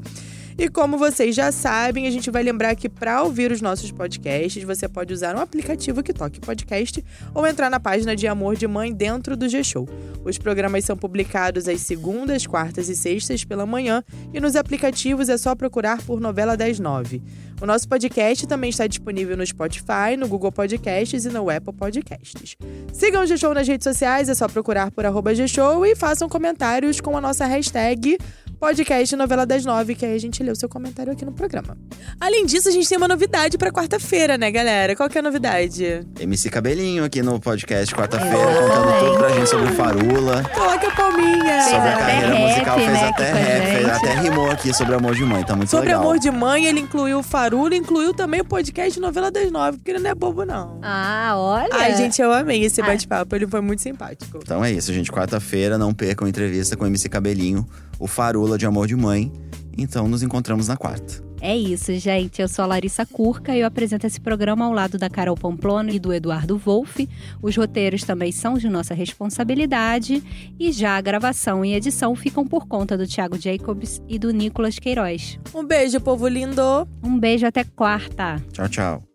E 0.60 0.68
como 0.68 0.98
vocês 0.98 1.36
já 1.36 1.52
sabem, 1.52 2.08
a 2.08 2.12
gente 2.12 2.32
vai 2.32 2.42
lembrar 2.42 2.76
que 2.76 2.90
para 2.90 3.22
ouvir 3.22 3.52
os 3.52 3.62
nossos 3.62 3.92
podcasts, 3.92 4.64
você 4.64 4.90
pode 4.90 5.14
usar 5.14 5.36
um 5.36 5.40
aplicativo 5.40 6.02
que 6.02 6.12
toque 6.12 6.40
podcast 6.40 7.06
ou 7.36 7.46
entrar 7.46 7.70
na 7.70 7.80
página 7.80 8.16
de 8.16 8.28
Amor 8.28 8.56
de 8.56 8.68
Mãe 8.68 8.92
dentro 8.92 9.38
do 9.38 9.48
G-Show. 9.48 9.88
Os 10.26 10.40
programas 10.40 10.84
são 10.84 10.98
publicados 10.98 11.68
às 11.68 11.82
segundas, 11.82 12.48
quartas 12.48 12.90
e 12.90 12.96
sextas 12.96 13.44
pela 13.44 13.68
manhã 13.68 14.04
e 14.34 14.40
nos 14.40 14.56
aplicativos 14.56 15.30
é 15.30 15.38
só 15.38 15.54
procurar 15.54 16.02
por 16.02 16.20
Novela 16.20 16.58
109. 16.58 17.22
O 17.62 17.66
nosso 17.68 17.88
podcast 17.88 18.48
também 18.48 18.72
está 18.72 18.88
disponível 18.88 19.38
no 19.38 19.46
Spotify, 19.46 20.18
no 20.18 20.28
Google 20.28 20.52
Podcasts 20.52 21.26
e 21.26 21.30
no 21.30 21.52
Apple 21.52 21.74
Podcasts. 21.74 22.56
Sigam 22.92 23.22
o 23.22 23.26
G-Show 23.28 23.54
nas 23.54 23.68
redes 23.68 23.84
sociais, 23.84 24.28
é 24.28 24.34
só 24.34 24.48
procurar 24.48 24.90
por 24.90 25.06
arroba 25.06 25.36
G-Show 25.36 25.86
e 25.86 25.96
façam 25.96 26.28
comentários 26.28 27.00
com 27.00 27.16
a 27.16 27.22
nossa 27.22 27.46
hashtag 27.46 28.18
podcast 28.60 29.16
Novela 29.16 29.46
das 29.46 29.64
Nove, 29.64 29.94
que 29.96 30.06
aí 30.06 30.16
a 30.16 30.20
gente 30.20 30.42
lê 30.42 30.52
o 30.52 30.56
seu 30.56 30.68
comentário 30.68 31.14
aqui 31.14 31.24
no 31.24 31.32
programa. 31.32 31.78
Além 32.20 32.46
disso, 32.46 32.68
a 32.68 32.72
gente 32.72 32.90
tem 32.90 32.98
uma 32.98 33.08
novidade 33.08 33.58
pra 33.58 33.72
quarta-feira, 33.72 34.38
né, 34.38 34.50
galera? 34.50 34.96
Qual 34.96 35.08
que 35.10 35.18
é 35.18 35.22
a 35.22 35.24
novidade? 35.24 36.06
MC 36.20 36.50
Cabelinho 36.50 37.04
aqui 37.04 37.22
no 37.22 37.40
podcast 37.40 37.94
quarta-feira, 37.94 38.36
contando 38.36 39.00
tudo 39.06 39.18
pra 39.18 39.30
gente 39.30 39.50
sobre 39.50 39.68
o 39.72 39.74
Farula. 39.76 40.44
Coloca 40.54 40.88
a 40.88 40.96
palminha! 40.96 41.38
sobre 41.68 41.90
a 41.90 41.98
carreira 41.98 42.34
rap, 42.34 42.48
musical, 42.48 42.76
fez 42.78 42.92
né, 42.92 43.08
até 43.10 43.32
a 43.32 43.34
rap, 43.36 43.66
fez 43.76 43.90
até 43.90 44.14
rimou 44.20 44.50
aqui 44.52 44.74
sobre 44.74 44.96
Amor 44.96 45.16
de 45.16 45.24
Mãe, 45.24 45.44
tá 45.44 45.56
muito 45.56 45.70
Sobre 45.70 45.88
legal. 45.88 46.02
Amor 46.02 46.20
de 46.20 46.32
Mãe, 46.32 46.66
ele 46.66 46.80
incluiu 46.80 47.20
o 47.20 47.24
Farula, 47.24 47.76
incluiu 47.76 48.14
também 48.14 48.42
o 48.42 48.46
podcast 48.46 49.00
Novela 49.00 49.30
das 49.32 49.52
Nove, 49.52 49.78
porque 49.78 49.92
ele 49.92 50.00
não 50.00 50.10
é 50.12 50.16
bobo, 50.16 50.46
não. 50.46 50.80
Ah, 50.82 51.34
olha. 51.36 51.70
Ai, 51.72 51.96
gente, 51.96 52.22
eu 52.22 52.32
amei 52.32 52.64
esse 52.64 52.82
Ah. 52.82 52.86
bate-papo, 52.86 53.36
ele 53.36 53.48
foi 53.48 53.62
muito 53.62 53.82
simpático. 53.82 54.40
Então 54.42 54.64
é 54.64 54.72
isso, 54.72 54.94
gente. 54.94 55.12
Quarta-feira, 55.12 55.78
não 55.78 55.94
percam 55.94 56.28
entrevista 56.28 56.76
com 56.78 56.84
o 56.84 56.88
MC 56.88 57.10
Cabelinho, 57.10 57.68
o 58.00 58.08
Farula 58.08 58.58
de 58.58 58.66
Amor 58.66 58.88
de 58.88 58.96
Mãe. 58.96 59.32
Então 59.78 60.08
nos 60.08 60.24
encontramos 60.24 60.68
na 60.68 60.76
quarta. 60.76 61.28
É 61.40 61.56
isso, 61.56 61.94
gente. 61.98 62.42
Eu 62.42 62.48
sou 62.48 62.64
a 62.64 62.68
Larissa 62.68 63.06
Curca 63.06 63.56
e 63.56 63.60
eu 63.60 63.68
apresento 63.68 64.08
esse 64.08 64.20
programa 64.20 64.66
ao 64.66 64.74
lado 64.74 64.98
da 64.98 65.10
Carol 65.10 65.36
Pamplona 65.36 65.92
e 65.92 66.00
do 66.00 66.12
Eduardo 66.12 66.58
Wolff. 66.58 67.08
Os 67.42 67.56
roteiros 67.56 68.04
também 68.04 68.32
são 68.32 68.58
de 68.58 68.68
nossa 68.68 68.94
responsabilidade 68.94 70.24
e 70.60 70.72
já 70.72 70.98
a 70.98 71.02
gravação 71.02 71.64
e 71.64 71.76
edição 71.76 72.16
ficam 72.16 72.46
por 72.46 72.68
conta 72.68 72.98
do 72.98 73.06
Thiago 73.06 73.38
Jacobs 73.40 74.02
e 74.08 74.18
do 74.18 74.32
Nicolas 74.32 74.80
Queiroz. 74.80 75.40
Um 75.54 75.64
beijo, 75.64 76.02
povo 76.02 76.28
lindo! 76.28 76.88
Um 77.04 77.20
beijo 77.20 77.46
até 77.46 77.64
quarta. 77.64 78.42
Tchau, 78.52 78.68
tchau. 78.68 79.07